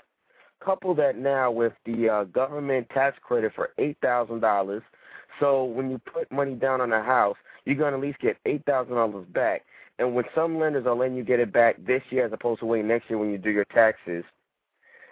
Couple 0.64 0.94
that 0.94 1.18
now 1.18 1.50
with 1.50 1.72
the 1.84 2.08
uh, 2.08 2.24
government 2.24 2.88
tax 2.90 3.16
credit 3.22 3.52
for 3.54 3.70
eight 3.78 3.96
thousand 4.02 4.40
dollars. 4.40 4.82
So 5.40 5.64
when 5.64 5.90
you 5.90 5.98
put 5.98 6.30
money 6.30 6.54
down 6.54 6.80
on 6.80 6.92
a 6.92 7.02
house, 7.02 7.36
you're 7.64 7.76
gonna 7.76 7.96
at 7.96 8.02
least 8.02 8.20
get 8.20 8.36
eight 8.46 8.64
thousand 8.64 8.94
dollars 8.94 9.26
back. 9.32 9.62
And 9.98 10.14
when 10.14 10.24
some 10.34 10.58
lenders 10.58 10.86
are 10.86 10.94
letting 10.94 11.16
you 11.16 11.24
get 11.24 11.40
it 11.40 11.52
back 11.52 11.76
this 11.84 12.02
year 12.10 12.26
as 12.26 12.32
opposed 12.32 12.60
to 12.60 12.66
waiting 12.66 12.88
next 12.88 13.08
year 13.08 13.18
when 13.18 13.30
you 13.30 13.38
do 13.38 13.50
your 13.50 13.64
taxes. 13.66 14.24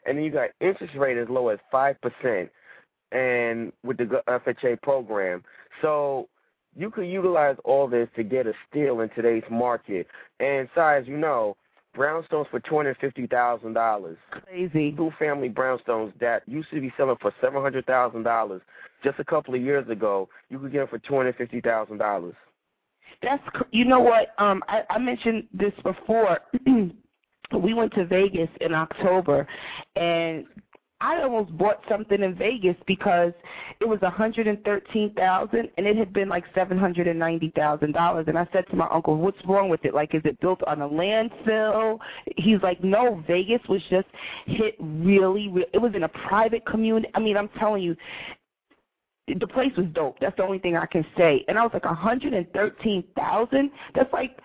And 0.05 0.19
then 0.19 0.25
you 0.25 0.31
got 0.31 0.51
interest 0.61 0.95
rate 0.97 1.19
as 1.19 1.29
low 1.29 1.49
as 1.49 1.59
five 1.71 1.97
percent 2.01 2.51
and 3.13 3.73
with 3.85 3.99
the 3.99 4.23
FHA 4.27 4.83
program. 4.83 5.45
So 5.81 6.29
you 6.77 6.91
could 6.91 7.07
utilize 7.07 7.57
all 7.65 7.87
this 7.87 8.09
to 8.17 8.23
get 8.25 8.47
a 8.47 8.55
steal 8.69 9.01
in 9.01 9.11
today's 9.11 9.45
market. 9.51 10.07
And 10.41 10.69
Sai, 10.75 10.99
as 10.99 11.07
you 11.07 11.17
know, 11.17 11.57
brownstones 11.97 12.49
for 12.51 12.61
two 12.61 12.77
hundred 12.77 12.97
fifty 13.01 13.27
thousand 13.27 13.75
dollars. 13.75 14.17
Crazy. 14.31 14.93
Two 14.93 15.13
family 15.19 15.49
brownstones 15.49 16.13
that 16.21 16.43
used 16.49 16.71
to 16.71 16.81
be 16.81 16.93
selling 16.97 17.17
for 17.21 17.33
seven 17.41 17.63
hundred 17.63 17.87
thousand 17.87 18.23
dollars 18.23 18.63
just 19.03 19.19
a 19.19 19.25
couple 19.25 19.55
of 19.55 19.61
years 19.61 19.89
ago, 19.89 20.29
you 20.49 20.59
could 20.59 20.73
get 20.73 20.79
them 20.79 20.89
for 20.89 20.99
two 20.99 21.17
hundred 21.17 21.37
fifty 21.37 21.61
thousand 21.61 21.99
dollars. 21.99 22.35
That's 23.23 23.43
you 23.71 23.85
know 23.85 24.01
what 24.01 24.29
um 24.39 24.63
I, 24.69 24.83
I 24.91 24.99
mentioned 24.99 25.45
this 25.53 25.73
before. 25.83 26.39
we 26.67 27.75
went 27.75 27.93
to 27.95 28.07
Vegas 28.07 28.49
in 28.61 28.75
October, 28.75 29.47
and 29.97 30.47
I 31.03 31.21
almost 31.21 31.57
bought 31.59 31.81
something 31.89 32.23
in 32.23 32.37
Vegas 32.37 32.77
because 32.87 33.33
it 33.81 33.89
was 33.89 34.01
a 34.03 34.11
hundred 34.11 34.47
and 35.77 35.85
it 35.85 35.97
had 35.97 36.13
been 36.13 36.29
like 36.29 36.45
seven 36.55 36.79
hundred 36.79 37.09
and 37.09 37.19
I 38.39 38.47
said 38.53 38.67
to 38.71 38.77
my 38.77 38.87
uncle, 38.89 39.17
"What's 39.17 39.45
wrong 39.45 39.69
with 39.69 39.85
it? 39.85 39.95
Like, 39.95 40.15
is 40.15 40.23
it 40.25 40.41
built 40.41 40.63
on 40.63 40.81
a 40.81 40.89
landfill?" 40.89 41.99
He's 42.37 42.63
like, 42.63 42.85
"No, 42.85 43.23
Vegas 43.27 43.61
was 43.69 43.83
just 43.91 44.07
hit 44.47 44.77
really. 44.79 45.49
Re- 45.49 45.67
it 45.75 45.79
was 45.79 45.93
in 45.97 46.05
a 46.05 46.09
private 46.09 46.65
community. 46.65 47.11
I 47.15 47.21
mean, 47.21 47.37
I'm 47.37 47.49
telling 47.59 47.83
you." 47.83 47.97
The 49.29 49.47
place 49.47 49.71
was 49.77 49.87
dope. 49.93 50.19
That's 50.21 50.37
the 50.37 50.43
only 50.43 50.59
thing 50.59 50.77
I 50.77 50.87
can 50.87 51.07
say. 51.17 51.45
And 51.47 51.57
I 51.57 51.63
was 51.63 51.71
like, 51.73 51.85
a 51.85 51.95
hundred 51.95 52.35
and 52.35 52.47
thirteen 52.53 53.05
thousand. 53.17 53.71
That's 53.95 54.13
like 54.13 54.37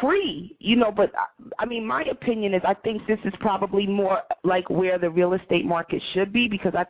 free, 0.00 0.56
you 0.58 0.76
know, 0.76 0.90
but 0.90 1.12
I 1.58 1.64
mean, 1.64 1.86
my 1.86 2.02
opinion 2.04 2.54
is 2.54 2.62
I 2.64 2.74
think 2.74 3.06
this 3.06 3.18
is 3.24 3.32
probably 3.40 3.86
more 3.86 4.22
like 4.44 4.68
where 4.68 4.98
the 4.98 5.10
real 5.10 5.34
estate 5.34 5.64
market 5.64 6.02
should 6.12 6.32
be 6.32 6.48
because 6.48 6.74
I 6.74 6.86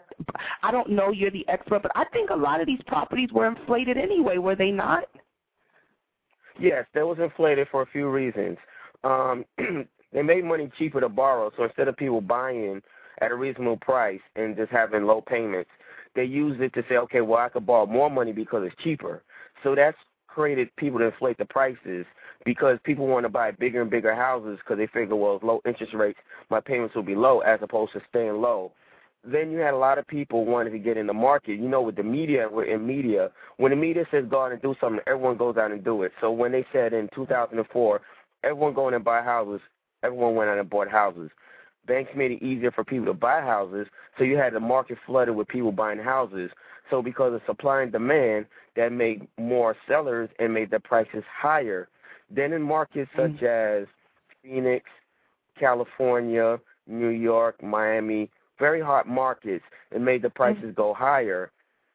I 0.63 0.71
don't 0.71 0.91
know 0.91 1.11
you're 1.11 1.31
the 1.31 1.47
expert, 1.49 1.83
but 1.83 1.93
I 1.95 2.05
think 2.13 2.31
a 2.31 2.37
lot 2.37 2.61
of 2.61 2.67
these 2.67 2.81
properties 2.87 3.31
were 3.33 3.47
inflated 3.47 3.97
anyway, 3.97 4.39
were 4.39 4.57
they 4.57 4.71
not? 4.71 5.05
Yes, 6.59 6.87
that 6.95 7.07
was 7.07 7.19
inflated 7.19 7.69
for 7.71 7.83
a 7.83 7.87
few 7.87 8.09
reasons. 8.09 8.57
Um, 9.05 9.45
they 10.13 10.23
made 10.23 10.45
money 10.45 10.71
cheaper 10.79 11.01
to 11.01 11.09
borrow, 11.09 11.51
so 11.57 11.65
instead 11.65 11.89
of 11.89 11.97
people 11.97 12.21
buying 12.21 12.81
at 13.21 13.31
a 13.31 13.35
reasonable 13.35 13.77
price 13.77 14.21
and 14.37 14.57
just 14.57 14.71
having 14.71 15.05
low 15.05 15.21
payments, 15.21 15.71
they 16.15 16.25
used 16.25 16.61
it 16.61 16.73
to 16.75 16.83
say, 16.89 16.97
okay, 16.97 17.21
well, 17.21 17.41
I 17.41 17.51
could 17.51 17.67
borrow 17.67 17.87
more 17.87 18.11
money 18.11 18.33
because 18.33 18.67
it's 18.67 18.83
cheaper. 18.83 19.23
So 19.63 19.75
that's 19.75 19.99
created 20.27 20.75
people 20.77 20.99
to 20.99 21.07
inflate 21.07 21.39
the 21.39 21.45
prices 21.45 22.07
because 22.44 22.79
people 22.85 23.07
want 23.07 23.25
to 23.25 23.29
buy 23.29 23.51
bigger 23.51 23.83
and 23.83 23.90
bigger 23.90 24.14
houses 24.14 24.59
because 24.59 24.79
they 24.79 24.87
figure, 24.87 25.16
well, 25.16 25.35
with 25.35 25.42
low 25.42 25.61
interest 25.66 25.94
rates, 25.94 26.18
my 26.51 26.61
payments 26.61 26.94
will 26.94 27.03
be 27.03 27.14
low 27.14 27.40
as 27.40 27.61
opposed 27.62 27.92
to 27.94 28.03
staying 28.09 28.40
low. 28.40 28.72
Then 29.25 29.51
you 29.51 29.59
had 29.59 29.75
a 29.75 29.79
lot 29.79 29.99
of 29.99 30.07
people 30.07 30.44
wanting 30.44 30.72
to 30.72 30.79
get 30.79 30.96
in 30.96 31.09
the 31.09 31.12
market. 31.12 31.59
You 31.59 31.68
know, 31.68 31.83
with 31.83 31.96
the 31.96 32.05
media, 32.05 32.49
we're 32.51 32.64
in 32.64 32.87
media. 32.87 33.31
When 33.57 33.70
the 33.70 33.77
media 33.77 34.07
says 34.11 34.25
go 34.29 34.44
out 34.44 34.53
and 34.53 34.62
do 34.62 34.77
something, 34.81 35.01
everyone 35.07 35.37
goes 35.37 35.57
out 35.57 35.72
and 35.72 35.83
do 35.83 36.03
it. 36.05 36.12
So 36.20 36.31
when 36.31 36.53
they 36.53 36.64
said 36.72 36.92
in 36.92 37.09
2004, 37.14 38.01
everyone 38.44 38.75
going 38.75 38.94
and 38.94 39.05
buy 39.05 39.22
houses, 39.22 39.61
everyone 40.05 40.37
went 40.37 40.51
out 40.51 40.59
and 40.59 40.70
bought 40.70 40.88
houses. 40.88 41.31
Banks 41.87 42.11
made 42.16 42.33
it 42.33 42.42
easier 42.42 42.70
for 42.70 42.85
people 42.85 43.07
to 43.07 43.14
buy 43.14 43.40
houses, 43.40 43.87
so 44.18 44.25
you 44.25 44.37
had 44.37 44.55
the 44.55 44.61
market 44.61 44.99
flooded 45.07 45.37
with 45.37 45.49
people 45.49 45.72
buying 45.72 45.99
houses. 45.99 46.51
So 46.90 47.01
because 47.03 47.33
of 47.35 47.42
supply 47.46 47.83
and 47.83 47.92
demand, 47.92 48.46
that 48.77 48.92
made 48.92 49.27
more 49.38 49.77
sellers 49.88 50.29
and 50.38 50.53
made 50.53 50.70
the 50.70 50.81
prices 50.81 51.25
higher. 51.33 51.88
Then 52.31 52.53
in 52.53 52.62
markets 52.62 53.11
such 53.17 53.43
as 53.43 53.87
Phoenix, 54.43 54.85
California, 55.59 56.61
New 56.87 57.09
York, 57.09 57.62
Miami, 57.62 58.31
very 58.59 58.81
hot 58.81 59.09
markets, 59.09 59.65
it 59.91 60.01
made 60.01 60.23
the 60.23 60.31
prices 60.31 60.75
go 60.75 60.95
higher. 60.95 61.51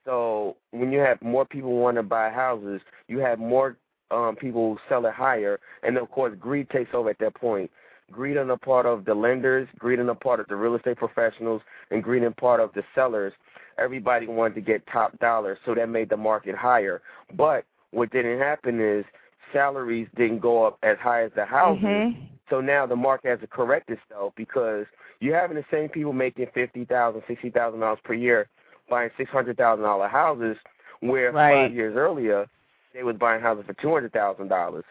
So 0.05 0.57
when 0.71 0.91
you 0.91 0.99
have 0.99 1.21
more 1.21 1.45
people 1.45 1.77
want 1.77 1.97
to 1.97 2.03
buy 2.03 2.29
houses, 2.29 2.81
you 3.07 3.19
have 3.19 3.39
more 3.39 3.77
um, 4.09 4.35
people 4.35 4.77
sell 4.89 5.05
it 5.05 5.13
higher, 5.13 5.59
and 5.83 5.97
of 5.97 6.09
course 6.11 6.35
greed 6.39 6.69
takes 6.69 6.93
over 6.93 7.09
at 7.09 7.19
that 7.19 7.35
point. 7.35 7.71
Greed 8.11 8.37
on 8.37 8.47
the 8.49 8.57
part 8.57 8.85
of 8.85 9.05
the 9.05 9.13
lenders, 9.13 9.69
greed 9.79 9.99
on 9.99 10.07
the 10.07 10.15
part 10.15 10.41
of 10.41 10.47
the 10.47 10.55
real 10.55 10.75
estate 10.75 10.97
professionals, 10.97 11.61
and 11.91 12.03
greed 12.03 12.23
on 12.23 12.29
the 12.29 12.35
part 12.35 12.59
of 12.59 12.73
the 12.73 12.83
sellers. 12.93 13.31
Everybody 13.77 14.27
wanted 14.27 14.55
to 14.55 14.61
get 14.61 14.85
top 14.87 15.17
dollar, 15.19 15.57
so 15.65 15.73
that 15.75 15.87
made 15.87 16.09
the 16.09 16.17
market 16.17 16.55
higher. 16.55 17.01
But 17.33 17.63
what 17.91 18.11
didn't 18.11 18.39
happen 18.39 18.81
is 18.81 19.05
salaries 19.53 20.07
didn't 20.15 20.39
go 20.39 20.63
up 20.65 20.77
as 20.83 20.97
high 20.99 21.23
as 21.23 21.31
the 21.35 21.45
houses. 21.45 21.83
Mhm. 21.83 22.27
So 22.49 22.59
now 22.61 22.85
the 22.85 22.95
market 22.95 23.29
has 23.29 23.39
to 23.39 23.47
correct 23.47 23.89
itself 23.89 24.33
because 24.35 24.85
you're 25.19 25.37
having 25.39 25.55
the 25.57 25.65
same 25.71 25.89
people 25.89 26.13
making 26.13 26.47
fifty 26.47 26.85
thousand, 26.85 27.23
sixty 27.27 27.49
thousand 27.49 27.79
dollars 27.79 27.99
per 28.03 28.13
year 28.13 28.47
buying 28.89 29.09
six 29.17 29.31
hundred 29.31 29.57
thousand 29.57 29.83
dollar 29.85 30.07
houses, 30.07 30.57
where 30.99 31.31
Right. 31.31 31.67
five 31.67 31.73
years 31.73 31.95
earlier 31.95 32.47
they 32.93 33.03
was 33.03 33.15
buying 33.15 33.41
houses 33.41 33.65
for 33.65 33.73
two 33.73 33.93
hundred 33.93 34.11
thousand 34.11 34.49
dollars. 34.49 34.83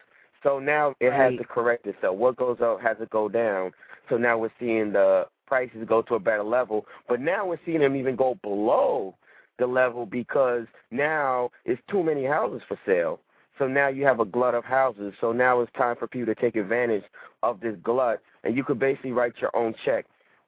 So 0.42 0.59
now 0.59 0.94
it 1.01 1.12
has 1.12 1.37
to 1.37 1.44
correct 1.44 1.87
itself. 1.87 2.16
What 2.16 2.37
goes 2.37 2.61
up 2.62 2.81
has 2.81 2.96
to 2.99 3.07
go 3.07 3.29
down. 3.29 3.73
So 4.09 4.16
now 4.16 4.38
we're 4.38 4.51
seeing 4.59 4.92
the 4.92 5.27
prices 5.46 5.85
go 5.87 6.01
to 6.03 6.14
a 6.14 6.18
better 6.18 6.42
level, 6.44 6.87
but 7.09 7.20
now 7.20 7.44
we're 7.46 7.59
seeing 7.66 7.81
them 7.81 7.94
even 7.94 8.16
go 8.16 8.37
below 8.37 9.14
the 9.59 9.66
level 9.66 10.07
because 10.07 10.66
now 10.90 11.51
it's 11.66 11.83
too 11.88 12.03
many 12.03 12.25
houses 12.25 12.62
for 12.66 12.79
sale. 12.87 13.20
So 13.61 13.68
now 13.68 13.88
you 13.88 14.07
have 14.07 14.20
a 14.20 14.25
glut 14.25 14.55
of 14.55 14.64
houses. 14.64 15.12
So 15.20 15.33
now 15.33 15.61
it's 15.61 15.70
time 15.77 15.94
for 15.94 16.09
people 16.09 16.35
to 16.35 16.40
take 16.40 16.57
advantage 16.57 17.05
of 17.42 17.61
this 17.61 17.77
glut, 17.83 18.23
and 18.42 18.57
you 18.57 18.64
could 18.64 18.79
basically 18.79 19.12
write 19.12 19.35
your 19.38 19.55
own 19.55 19.75
check. 19.85 20.07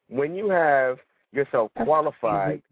When 0.08 0.34
you 0.34 0.48
have 0.48 0.96
yourself 1.30 1.70
qualified 1.76 2.62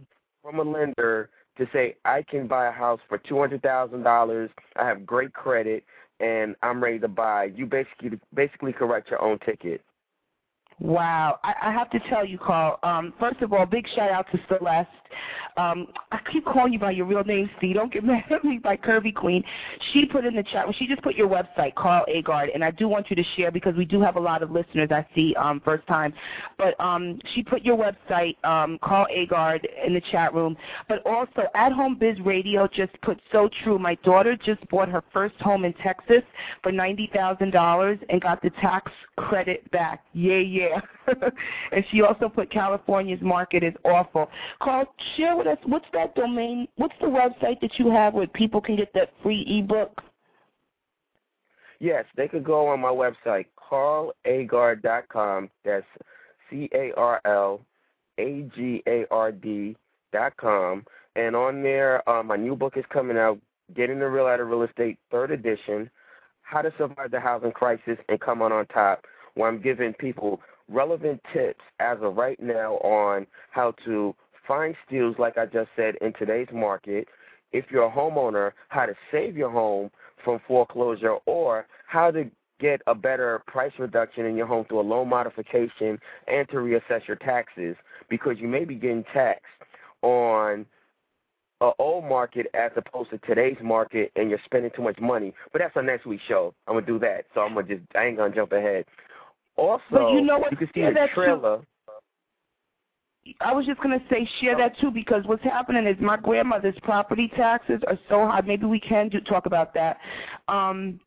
from 0.42 0.58
a 0.58 0.62
lender 0.62 1.28
to 1.58 1.68
say, 1.74 1.96
I 2.06 2.22
can 2.22 2.46
buy 2.46 2.68
a 2.68 2.72
house 2.72 3.00
for 3.06 3.18
two 3.18 3.38
hundred 3.38 3.60
thousand 3.62 4.02
dollars, 4.02 4.48
I 4.76 4.86
have 4.86 5.04
great 5.04 5.34
credit, 5.34 5.84
and 6.20 6.56
I'm 6.62 6.82
ready 6.82 6.98
to 7.00 7.08
buy, 7.08 7.50
you 7.54 7.66
basically 7.66 8.18
basically 8.32 8.72
could 8.72 8.86
write 8.86 9.08
your 9.10 9.22
own 9.22 9.38
ticket. 9.40 9.82
Wow, 10.80 11.38
I, 11.44 11.54
I 11.62 11.72
have 11.72 11.90
to 11.90 12.00
tell 12.08 12.24
you, 12.24 12.38
Carl. 12.38 12.78
Um, 12.82 13.12
first 13.20 13.42
of 13.42 13.52
all, 13.52 13.66
big 13.66 13.86
shout 13.94 14.10
out 14.10 14.26
to 14.32 14.40
Celeste. 14.48 14.88
Um, 15.56 15.88
I 16.10 16.18
keep 16.32 16.44
calling 16.46 16.72
you 16.72 16.78
by 16.78 16.92
your 16.92 17.04
real 17.04 17.24
name, 17.24 17.50
Steve. 17.58 17.74
Don't 17.74 17.92
get 17.92 18.02
mad 18.04 18.24
at 18.30 18.44
me 18.44 18.58
by 18.58 18.76
Curvy 18.76 19.14
Queen. 19.14 19.42
She 19.92 20.06
put 20.06 20.24
in 20.24 20.34
the 20.34 20.42
chat. 20.42 20.64
Well, 20.64 20.74
she 20.78 20.86
just 20.86 21.02
put 21.02 21.16
your 21.16 21.28
website, 21.28 21.74
Carl 21.74 22.04
Agard, 22.08 22.48
and 22.54 22.64
I 22.64 22.70
do 22.70 22.88
want 22.88 23.10
you 23.10 23.16
to 23.16 23.24
share 23.36 23.50
because 23.50 23.74
we 23.74 23.84
do 23.84 24.00
have 24.00 24.16
a 24.16 24.20
lot 24.20 24.42
of 24.42 24.50
listeners. 24.50 24.88
I 24.90 25.06
see 25.14 25.34
um, 25.36 25.60
first 25.64 25.86
time, 25.86 26.14
but 26.56 26.80
um, 26.80 27.18
she 27.34 27.42
put 27.42 27.62
your 27.62 27.76
website, 27.76 28.42
um, 28.44 28.78
Carl 28.82 29.06
Agard, 29.14 29.64
in 29.86 29.92
the 29.92 30.02
chat 30.10 30.32
room. 30.32 30.56
But 30.88 31.04
also, 31.06 31.42
At 31.54 31.72
Home 31.72 31.98
Biz 31.98 32.20
Radio 32.24 32.66
just 32.68 32.92
put 33.02 33.20
so 33.32 33.50
true. 33.62 33.78
My 33.78 33.96
daughter 33.96 34.36
just 34.36 34.66
bought 34.70 34.88
her 34.88 35.02
first 35.12 35.34
home 35.40 35.64
in 35.64 35.74
Texas 35.74 36.22
for 36.62 36.72
ninety 36.72 37.10
thousand 37.12 37.50
dollars 37.50 37.98
and 38.08 38.20
got 38.20 38.40
the 38.42 38.50
tax 38.62 38.90
credit 39.16 39.70
back. 39.72 40.04
Yeah, 40.14 40.38
yeah. 40.38 40.69
and 41.72 41.84
she 41.90 42.02
also 42.02 42.28
put 42.28 42.50
California's 42.50 43.20
market 43.20 43.62
is 43.62 43.74
awful. 43.84 44.30
Carl, 44.62 44.86
share 45.16 45.36
with 45.36 45.46
us 45.46 45.58
what's 45.64 45.86
that 45.92 46.14
domain? 46.14 46.68
What's 46.76 46.94
the 47.00 47.06
website 47.06 47.60
that 47.60 47.78
you 47.78 47.90
have 47.90 48.14
where 48.14 48.26
people 48.26 48.60
can 48.60 48.76
get 48.76 48.92
that 48.94 49.12
free 49.22 49.44
ebook? 49.46 50.00
Yes, 51.80 52.04
they 52.16 52.28
could 52.28 52.44
go 52.44 52.68
on 52.68 52.80
my 52.80 52.90
website, 52.90 53.46
carlagard.com. 53.58 55.50
That's 55.64 55.86
C 56.50 56.68
A 56.74 56.92
R 56.96 57.20
L 57.24 57.60
A 58.18 58.48
G 58.54 58.82
A 58.86 59.06
R 59.10 59.32
D 59.32 59.76
dot 60.12 60.36
com. 60.36 60.84
And 61.16 61.34
on 61.34 61.62
there, 61.62 62.08
uh, 62.08 62.22
my 62.22 62.36
new 62.36 62.54
book 62.54 62.76
is 62.76 62.84
coming 62.92 63.16
out, 63.16 63.38
Getting 63.74 63.98
the 63.98 64.08
Real 64.08 64.26
Out 64.26 64.40
of 64.40 64.48
Real 64.48 64.62
Estate, 64.62 64.98
third 65.10 65.30
edition, 65.30 65.90
How 66.42 66.62
to 66.62 66.72
Survive 66.78 67.10
the 67.10 67.20
Housing 67.20 67.52
Crisis 67.52 67.98
and 68.08 68.20
Come 68.20 68.42
On 68.42 68.52
on 68.52 68.66
Top, 68.66 69.04
where 69.34 69.48
I'm 69.48 69.60
giving 69.60 69.92
people 69.94 70.40
relevant 70.70 71.20
tips 71.32 71.60
as 71.80 71.98
of 72.00 72.16
right 72.16 72.40
now 72.40 72.74
on 72.76 73.26
how 73.50 73.74
to 73.84 74.14
find 74.46 74.74
steals, 74.86 75.16
like 75.18 75.36
I 75.36 75.46
just 75.46 75.70
said, 75.76 75.96
in 76.00 76.12
today's 76.14 76.48
market. 76.52 77.08
If 77.52 77.66
you're 77.70 77.84
a 77.84 77.90
homeowner, 77.90 78.52
how 78.68 78.86
to 78.86 78.94
save 79.10 79.36
your 79.36 79.50
home 79.50 79.90
from 80.24 80.40
foreclosure 80.46 81.16
or 81.26 81.66
how 81.86 82.10
to 82.12 82.30
get 82.60 82.80
a 82.86 82.94
better 82.94 83.42
price 83.46 83.72
reduction 83.78 84.26
in 84.26 84.36
your 84.36 84.46
home 84.46 84.64
through 84.66 84.80
a 84.80 84.82
loan 84.82 85.08
modification 85.08 85.98
and 86.28 86.48
to 86.50 86.56
reassess 86.56 87.06
your 87.08 87.16
taxes 87.16 87.74
because 88.08 88.36
you 88.38 88.46
may 88.46 88.64
be 88.64 88.74
getting 88.74 89.04
taxed 89.12 89.44
on 90.02 90.66
a 91.62 91.70
old 91.78 92.04
market 92.04 92.46
as 92.54 92.70
opposed 92.76 93.10
to 93.10 93.18
today's 93.18 93.56
market 93.62 94.10
and 94.16 94.30
you're 94.30 94.40
spending 94.44 94.70
too 94.74 94.82
much 94.82 94.98
money. 95.00 95.34
But 95.52 95.60
that's 95.60 95.76
our 95.76 95.82
next 95.82 96.06
week's 96.06 96.24
show. 96.24 96.54
I'm 96.66 96.74
gonna 96.74 96.86
do 96.86 96.98
that. 97.00 97.26
So 97.34 97.40
I'm 97.40 97.54
gonna 97.54 97.66
just 97.66 97.82
I 97.94 98.06
ain't 98.06 98.16
gonna 98.16 98.34
jump 98.34 98.52
ahead. 98.52 98.84
Also 99.60 99.82
But 99.90 100.12
you 100.12 100.22
know 100.22 100.38
what? 100.38 100.56
can 100.56 100.66
see 100.74 100.80
Share 100.80 100.90
the 100.90 101.00
that 101.00 101.08
too. 101.10 101.14
trailer. 101.14 101.60
I 103.42 103.52
was 103.52 103.66
just 103.66 103.80
gonna 103.82 104.02
say 104.08 104.28
share 104.40 104.56
that 104.56 104.78
too 104.78 104.90
because 104.90 105.22
what's 105.26 105.42
happening 105.44 105.86
is 105.86 105.96
my 106.00 106.16
grandmother's 106.16 106.78
property 106.82 107.30
taxes 107.36 107.80
are 107.86 107.98
so 108.08 108.26
high. 108.26 108.40
Maybe 108.40 108.64
we 108.64 108.80
can 108.80 109.10
do 109.10 109.20
talk 109.20 109.44
about 109.44 109.74
that. 109.74 109.98
Um 110.48 110.98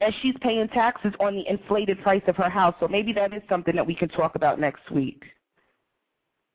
and 0.00 0.12
she's 0.22 0.34
paying 0.40 0.66
taxes 0.68 1.12
on 1.20 1.36
the 1.36 1.48
inflated 1.48 2.02
price 2.02 2.22
of 2.26 2.36
her 2.36 2.48
house. 2.48 2.74
So 2.80 2.88
maybe 2.88 3.12
that 3.12 3.32
is 3.32 3.42
something 3.48 3.74
that 3.76 3.86
we 3.86 3.94
can 3.94 4.08
talk 4.08 4.34
about 4.34 4.60
next 4.60 4.90
week. 4.90 5.22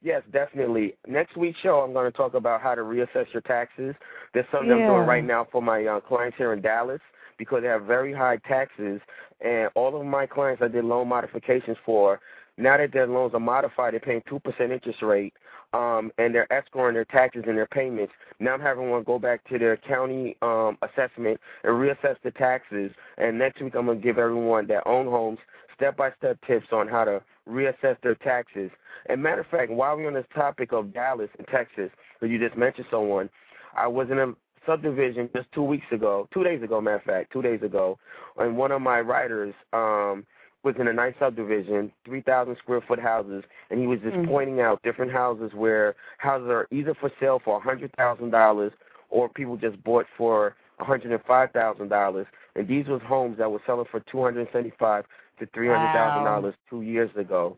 Yes, 0.01 0.21
definitely. 0.31 0.95
Next 1.07 1.35
week's 1.37 1.59
show, 1.59 1.79
I'm 1.79 1.93
going 1.93 2.09
to 2.09 2.17
talk 2.17 2.33
about 2.35 2.61
how 2.61 2.75
to 2.75 2.81
reassess 2.81 3.25
your 3.33 3.41
taxes. 3.41 3.95
There's 4.33 4.45
something 4.51 4.71
I'm 4.71 4.79
doing 4.79 5.05
right 5.07 5.23
now 5.23 5.47
for 5.51 5.61
my 5.61 5.85
uh, 5.85 5.99
clients 6.01 6.37
here 6.37 6.53
in 6.53 6.61
Dallas 6.61 7.01
because 7.37 7.61
they 7.61 7.67
have 7.67 7.83
very 7.83 8.13
high 8.13 8.37
taxes, 8.37 9.01
and 9.41 9.69
all 9.75 9.99
of 9.99 10.05
my 10.05 10.25
clients 10.25 10.61
I 10.61 10.67
did 10.67 10.85
loan 10.85 11.07
modifications 11.07 11.77
for. 11.85 12.19
Now 12.57 12.77
that 12.77 12.91
their 12.93 13.07
loans 13.07 13.33
are 13.33 13.39
modified, 13.39 13.93
they're 13.93 13.99
paying 13.99 14.21
two 14.29 14.39
percent 14.39 14.71
interest 14.71 15.01
rate, 15.01 15.33
um, 15.73 16.11
and 16.19 16.35
they're 16.35 16.47
escrowing 16.51 16.93
their 16.93 17.05
taxes 17.05 17.45
and 17.47 17.57
their 17.57 17.65
payments. 17.65 18.13
Now 18.39 18.53
I'm 18.53 18.61
having 18.61 18.91
one 18.91 19.03
go 19.03 19.17
back 19.17 19.43
to 19.49 19.57
their 19.57 19.75
county 19.77 20.37
um, 20.43 20.77
assessment 20.83 21.39
and 21.63 21.73
reassess 21.73 22.17
the 22.23 22.31
taxes. 22.31 22.91
And 23.17 23.39
next 23.39 23.59
week 23.59 23.73
I'm 23.75 23.87
going 23.87 23.97
to 23.99 24.03
give 24.03 24.19
everyone 24.19 24.67
that 24.67 24.85
own 24.85 25.07
homes 25.07 25.39
step-by-step 25.75 26.37
tips 26.45 26.67
on 26.71 26.87
how 26.87 27.03
to 27.05 27.23
reassess 27.49 27.99
their 28.03 28.15
taxes. 28.15 28.69
And 29.07 29.23
matter 29.23 29.41
of 29.41 29.47
fact, 29.47 29.71
while 29.71 29.97
we're 29.97 30.07
on 30.07 30.13
this 30.13 30.25
topic 30.35 30.71
of 30.71 30.93
Dallas 30.93 31.29
and 31.39 31.47
Texas, 31.47 31.89
because 32.19 32.31
you 32.31 32.37
just 32.37 32.55
mentioned 32.55 32.85
someone, 32.91 33.29
I 33.75 33.87
was 33.87 34.11
in 34.11 34.19
a 34.19 34.33
subdivision 34.65 35.29
just 35.35 35.51
two 35.51 35.63
weeks 35.63 35.85
ago, 35.91 36.27
two 36.33 36.43
days 36.43 36.61
ago, 36.63 36.79
matter 36.81 36.97
of 36.97 37.03
fact, 37.03 37.31
two 37.31 37.41
days 37.41 37.61
ago, 37.61 37.97
and 38.37 38.57
one 38.57 38.71
of 38.71 38.81
my 38.81 39.01
writers 39.01 39.53
um, 39.73 40.25
was 40.63 40.75
in 40.79 40.87
a 40.87 40.93
nice 40.93 41.13
subdivision, 41.19 41.91
3,000 42.05 42.55
square 42.57 42.81
foot 42.81 42.99
houses, 42.99 43.43
and 43.69 43.79
he 43.79 43.87
was 43.87 43.99
just 43.99 44.15
Mm. 44.15 44.27
pointing 44.27 44.61
out 44.61 44.81
different 44.81 45.11
houses 45.11 45.53
where 45.53 45.95
houses 46.17 46.49
are 46.49 46.67
either 46.71 46.93
for 46.93 47.11
sale 47.19 47.39
for 47.39 47.57
$100,000 47.57 48.71
or 49.09 49.29
people 49.29 49.57
just 49.57 49.81
bought 49.83 50.07
for 50.17 50.55
$105,000. 50.79 52.25
And 52.55 52.67
these 52.67 52.87
was 52.87 53.01
homes 53.01 53.37
that 53.37 53.51
were 53.51 53.61
selling 53.65 53.85
for 53.91 53.99
275 54.01 55.05
to 55.39 55.45
$300,000 55.47 56.53
two 56.69 56.81
years 56.81 57.11
ago. 57.15 57.57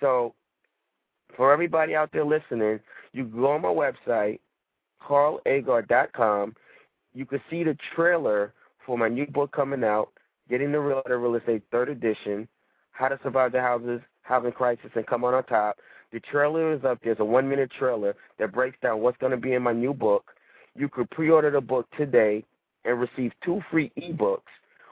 So 0.00 0.34
for 1.36 1.52
everybody 1.52 1.94
out 1.94 2.10
there 2.12 2.24
listening, 2.24 2.80
you 3.12 3.24
go 3.24 3.52
on 3.52 3.62
my 3.62 3.68
website, 3.68 4.40
carlagar.com. 5.06 6.54
You 7.14 7.26
can 7.26 7.40
see 7.50 7.64
the 7.64 7.76
trailer 7.94 8.52
for 8.86 8.96
my 8.98 9.08
new 9.08 9.26
book 9.26 9.52
coming 9.52 9.84
out, 9.84 10.10
Getting 10.48 10.72
the 10.72 10.80
Realtor 10.80 11.18
Real 11.18 11.36
Estate 11.36 11.62
Third 11.70 11.88
Edition, 11.88 12.48
How 12.90 13.08
to 13.08 13.18
Survive 13.22 13.52
the 13.52 13.60
Houses, 13.60 14.00
Housing 14.22 14.52
Crisis, 14.52 14.90
and 14.94 15.06
Come 15.06 15.24
on, 15.24 15.34
on 15.34 15.44
Top. 15.44 15.76
The 16.12 16.20
trailer 16.20 16.72
is 16.74 16.84
up. 16.84 16.98
There's 17.02 17.20
a 17.20 17.24
one-minute 17.24 17.70
trailer 17.78 18.14
that 18.38 18.52
breaks 18.52 18.76
down 18.82 19.00
what's 19.00 19.18
going 19.18 19.30
to 19.30 19.38
be 19.38 19.54
in 19.54 19.62
my 19.62 19.72
new 19.72 19.94
book. 19.94 20.32
You 20.76 20.88
could 20.88 21.10
pre-order 21.10 21.50
the 21.50 21.60
book 21.60 21.86
today 21.96 22.44
and 22.84 23.00
receive 23.00 23.32
two 23.44 23.62
free 23.70 23.90
ebooks. 23.98 24.40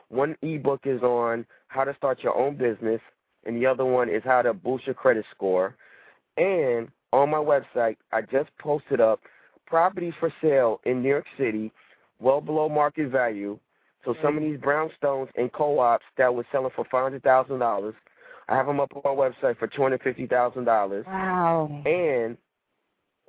One 0.09 0.37
ebook 0.43 0.81
is 0.85 1.03
on 1.03 1.47
how 1.69 1.85
to 1.85 1.95
start 1.97 2.23
your 2.23 2.37
own 2.37 2.57
business, 2.57 3.01
and 3.45 3.57
the 3.57 3.67
other 3.67 3.85
one 3.85 4.09
is 4.09 4.23
how 4.25 4.43
to 4.43 4.53
boost 4.53 4.87
your 4.87 4.95
credit 4.95 5.25
score. 5.35 5.77
And 6.37 6.89
on 7.13 7.31
my 7.31 7.39
website, 7.39 7.97
I 8.13 8.23
just 8.23 8.51
posted 8.59 9.01
up 9.01 9.21
properties 9.71 10.13
for 10.21 10.33
sale 10.43 10.81
in 10.85 11.03
New 11.03 11.09
York 11.09 11.25
City, 11.39 11.73
well 12.19 12.41
below 12.41 12.69
market 12.69 13.11
value. 13.11 13.59
So 14.05 14.15
some 14.23 14.37
of 14.37 14.43
mm-hmm. 14.43 14.53
these 14.53 14.61
brownstones 14.61 15.29
and 15.37 15.53
co-ops 15.53 16.05
that 16.19 16.35
were 16.35 16.47
selling 16.51 16.73
for 16.75 16.85
five 16.91 17.05
hundred 17.05 17.23
thousand 17.23 17.61
dollars, 17.61 17.95
I 18.49 18.57
have 18.57 18.67
them 18.67 18.81
up 18.81 18.93
on 18.97 19.03
my 19.05 19.11
website 19.11 19.59
for 19.59 19.69
two 19.69 19.83
hundred 19.83 20.03
fifty 20.03 20.27
thousand 20.27 20.65
dollars. 20.65 21.07
Wow. 21.07 21.83
And 21.87 22.37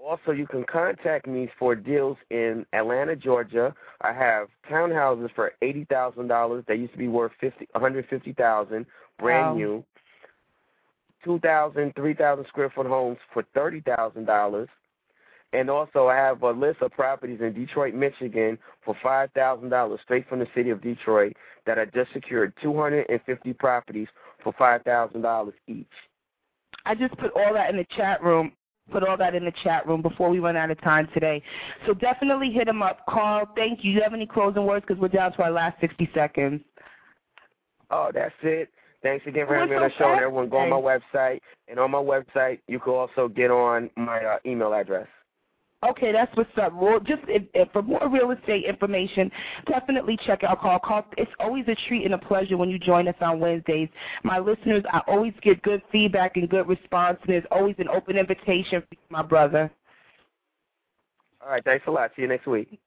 also, 0.04 0.32
you 0.32 0.48
can 0.48 0.64
contact 0.64 1.28
me 1.28 1.48
for 1.60 1.76
deals 1.76 2.18
in 2.32 2.66
Atlanta, 2.74 3.16
Georgia. 3.16 3.76
I 4.02 4.14
have 4.14 4.48
townhouses 4.70 5.30
for 5.36 5.54
eighty 5.62 5.86
thousand 5.86 6.28
dollars. 6.28 6.64
They 6.68 6.76
used 6.76 6.94
to 6.94 6.98
be 6.98 7.08
worth 7.08 7.34
fifty, 7.40 7.68
one 7.72 7.84
hundred 7.84 8.08
fifty 8.10 8.34
thousand, 8.34 8.88
brand 9.20 9.48
Wow. 9.48 9.56
new. 9.56 9.86
Two 11.24 11.38
thousand, 11.40 11.94
three 11.96 12.16
thousand 12.16 12.48
square 12.48 12.72
foot 12.74 12.88
homes 12.88 13.20
for 13.32 13.44
thirty 13.54 13.82
thousand 13.82 14.26
dollars. 14.26 14.70
And 15.54 15.70
also, 15.70 16.08
I 16.08 16.16
have 16.16 16.42
a 16.44 16.52
list 16.52 16.82
of 16.82 16.92
properties 16.92 17.42
in 17.42 17.54
Detroit, 17.54 17.94
Michigan 17.94 18.58
for 18.86 18.96
five 19.04 19.32
thousand 19.34 19.70
dollars, 19.70 20.00
straight 20.04 20.28
from 20.30 20.40
the 20.40 20.48
city 20.56 20.70
of 20.70 20.82
Detroit, 20.82 21.34
that 21.66 21.78
I 21.78 21.86
just 21.86 22.14
secured 22.14 22.54
two 22.62 22.80
hundred 22.80 23.08
and 23.10 23.20
fifty 23.26 23.52
properties 23.54 24.08
for 24.44 24.54
five 24.58 24.84
thousand 24.84 25.22
dollars 25.22 25.54
each. 25.68 25.88
I 26.86 26.96
just 26.96 27.18
put 27.18 27.32
all 27.36 27.54
that 27.54 27.70
in 27.70 27.78
the 27.78 27.86
chat 27.96 28.24
room. 28.24 28.54
Put 28.92 29.04
all 29.04 29.18
that 29.18 29.36
in 29.36 29.46
the 29.46 29.54
chat 29.64 29.88
room 29.88 30.02
before 30.02 30.30
we 30.30 30.40
run 30.40 30.58
out 30.58 30.72
of 30.72 30.82
time 30.82 31.08
today. 31.14 31.42
So 31.86 31.94
definitely 31.94 32.52
hit 32.52 32.68
him 32.68 32.82
up. 32.82 33.06
Carl, 33.08 33.48
thank 33.56 33.84
you. 33.84 33.92
You 33.92 34.02
have 34.02 34.14
any 34.14 34.26
closing 34.26 34.66
words? 34.66 34.86
Because 34.86 35.00
we're 35.02 35.08
down 35.08 35.32
to 35.34 35.44
our 35.44 35.52
last 35.52 35.80
60 35.80 36.10
seconds. 36.14 36.62
Oh, 37.90 38.10
that's 38.14 38.34
it. 38.42 38.70
Thanks 39.04 39.26
again 39.28 39.48
for 39.48 39.56
having 39.56 39.70
me 39.70 39.76
on 39.76 39.84
the 39.84 39.94
show. 39.98 40.12
And 40.12 40.20
everyone, 40.20 40.50
go 40.50 40.58
on 40.58 40.70
my 40.70 40.76
website. 40.76 41.40
And 41.68 41.80
on 41.80 41.92
my 41.92 42.00
website, 42.00 42.60
you 42.68 42.80
can 42.80 42.94
also 42.94 43.28
get 43.28 43.50
on 43.52 43.90
my 43.96 44.24
uh, 44.24 44.38
email 44.46 44.74
address. 44.74 45.08
Okay, 45.84 46.12
that's 46.12 46.36
what's 46.38 46.56
up. 46.62 46.74
Well, 46.74 47.00
just 47.00 47.24
if, 47.28 47.44
if 47.56 47.72
for 47.72 47.82
more 47.82 48.08
real 48.08 48.30
estate 48.32 48.66
information, 48.66 49.32
definitely 49.68 50.18
check 50.26 50.44
out 50.44 50.62
Call. 50.62 50.78
Call. 50.78 51.06
It's 51.18 51.32
always 51.40 51.66
a 51.68 51.76
treat 51.88 52.06
and 52.06 52.14
a 52.14 52.20
pleasure 52.20 52.56
when 52.56 52.70
you 52.70 52.78
join 52.78 53.08
us 53.08 53.16
on 53.20 53.40
Wednesdays. 53.40 53.90
My 54.24 54.38
listeners, 54.38 54.84
I 54.94 55.02
always 55.08 55.34
get 55.42 55.60
good 55.64 55.82
feedback 55.92 56.38
and 56.38 56.48
good 56.48 56.68
response, 56.68 57.18
and 57.24 57.34
there's 57.34 57.46
always 57.50 57.76
an 57.80 57.88
open 57.90 58.16
invitation 58.16 58.82
for 58.82 58.96
my 59.10 59.24
brother. 59.24 59.72
All 61.44 61.50
right, 61.50 61.64
thanks 61.64 61.86
a 61.88 61.92
lot. 61.92 62.12
See 62.16 62.22
you 62.22 62.28
next 62.28 62.46
week. 62.46 62.80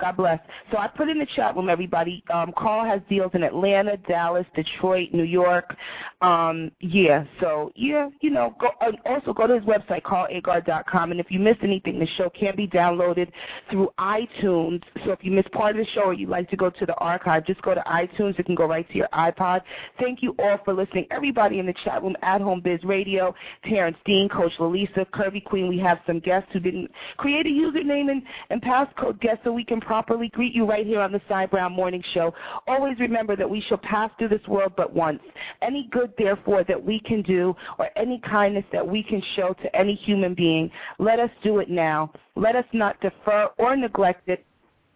God 0.00 0.16
bless. 0.16 0.40
So 0.72 0.78
I 0.78 0.88
put 0.88 1.08
in 1.08 1.20
the 1.20 1.26
chat 1.36 1.54
room, 1.54 1.68
everybody. 1.68 2.24
Um, 2.34 2.52
Carl 2.58 2.84
has 2.84 3.00
deals 3.08 3.30
in 3.34 3.44
Atlanta, 3.44 3.96
Dallas, 4.08 4.44
Detroit, 4.56 5.10
New 5.12 5.22
York. 5.22 5.76
Um, 6.20 6.72
yeah, 6.80 7.24
so 7.40 7.70
yeah, 7.76 8.08
you 8.20 8.30
know, 8.30 8.56
go 8.58 8.70
uh, 8.80 8.90
also 9.06 9.32
go 9.32 9.46
to 9.46 9.54
his 9.54 9.62
website, 9.62 10.02
carlagar.com. 10.02 11.12
And 11.12 11.20
if 11.20 11.30
you 11.30 11.38
missed 11.38 11.60
anything, 11.62 12.00
the 12.00 12.08
show 12.16 12.28
can 12.28 12.56
be 12.56 12.66
downloaded 12.66 13.30
through 13.70 13.90
iTunes. 14.00 14.82
So 15.04 15.12
if 15.12 15.20
you 15.22 15.30
missed 15.30 15.52
part 15.52 15.78
of 15.78 15.86
the 15.86 15.92
show 15.92 16.06
or 16.06 16.12
you'd 16.12 16.28
like 16.28 16.50
to 16.50 16.56
go 16.56 16.70
to 16.70 16.86
the 16.86 16.94
archive, 16.94 17.46
just 17.46 17.62
go 17.62 17.72
to 17.72 17.82
iTunes. 17.82 18.36
It 18.36 18.46
can 18.46 18.56
go 18.56 18.66
right 18.66 18.88
to 18.90 18.96
your 18.96 19.08
iPod. 19.12 19.60
Thank 20.00 20.24
you 20.24 20.34
all 20.40 20.58
for 20.64 20.74
listening. 20.74 21.06
Everybody 21.12 21.60
in 21.60 21.66
the 21.66 21.74
chat 21.84 22.02
room, 22.02 22.16
At 22.22 22.40
Home 22.40 22.60
Biz 22.60 22.82
Radio, 22.82 23.32
Terrence 23.64 23.96
Dean, 24.04 24.28
Coach 24.28 24.52
Lalisa, 24.58 25.06
Curvy 25.14 25.44
Queen. 25.44 25.68
We 25.68 25.78
have 25.78 26.00
some 26.04 26.18
guests 26.18 26.48
who 26.52 26.58
didn't 26.58 26.90
create 27.16 27.46
a 27.46 27.50
username 27.50 28.10
and, 28.10 28.22
and 28.50 28.60
passcode 28.60 29.20
guest 29.20 29.38
so 29.44 29.52
we 29.52 29.67
can 29.68 29.80
properly 29.80 30.28
greet 30.28 30.54
you 30.54 30.64
right 30.64 30.86
here 30.86 31.00
on 31.00 31.12
the 31.12 31.20
Sai 31.28 31.46
Browne 31.46 31.72
Morning 31.72 32.02
Show. 32.14 32.34
Always 32.66 32.98
remember 32.98 33.36
that 33.36 33.48
we 33.48 33.60
shall 33.68 33.78
pass 33.78 34.10
through 34.18 34.30
this 34.30 34.46
world 34.48 34.72
but 34.76 34.92
once. 34.92 35.20
Any 35.62 35.88
good, 35.92 36.12
therefore, 36.18 36.64
that 36.64 36.82
we 36.82 36.98
can 37.00 37.22
do 37.22 37.54
or 37.78 37.88
any 37.96 38.20
kindness 38.20 38.64
that 38.72 38.86
we 38.86 39.02
can 39.02 39.22
show 39.36 39.54
to 39.62 39.76
any 39.76 39.94
human 39.94 40.34
being, 40.34 40.70
let 40.98 41.20
us 41.20 41.30
do 41.42 41.58
it 41.58 41.70
now. 41.70 42.10
Let 42.34 42.56
us 42.56 42.64
not 42.72 43.00
defer 43.00 43.50
or 43.58 43.76
neglect 43.76 44.28
it 44.28 44.44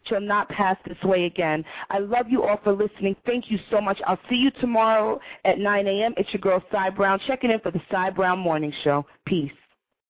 shall 0.08 0.20
not 0.20 0.48
pass 0.48 0.76
this 0.84 1.00
way 1.04 1.26
again. 1.26 1.64
I 1.90 1.98
love 1.98 2.26
you 2.28 2.42
all 2.42 2.58
for 2.64 2.72
listening. 2.72 3.14
Thank 3.24 3.50
you 3.50 3.58
so 3.70 3.80
much. 3.80 4.00
I'll 4.06 4.18
see 4.28 4.34
you 4.34 4.50
tomorrow 4.60 5.20
at 5.44 5.58
9 5.58 5.86
a.m. 5.86 6.14
It's 6.16 6.32
your 6.32 6.40
girl, 6.40 6.62
Sai 6.72 6.90
Browne, 6.90 7.20
checking 7.26 7.52
in 7.52 7.60
for 7.60 7.70
the 7.70 7.80
Sai 7.88 8.10
Browne 8.10 8.40
Morning 8.40 8.72
Show. 8.82 9.06
Peace. 9.26 9.52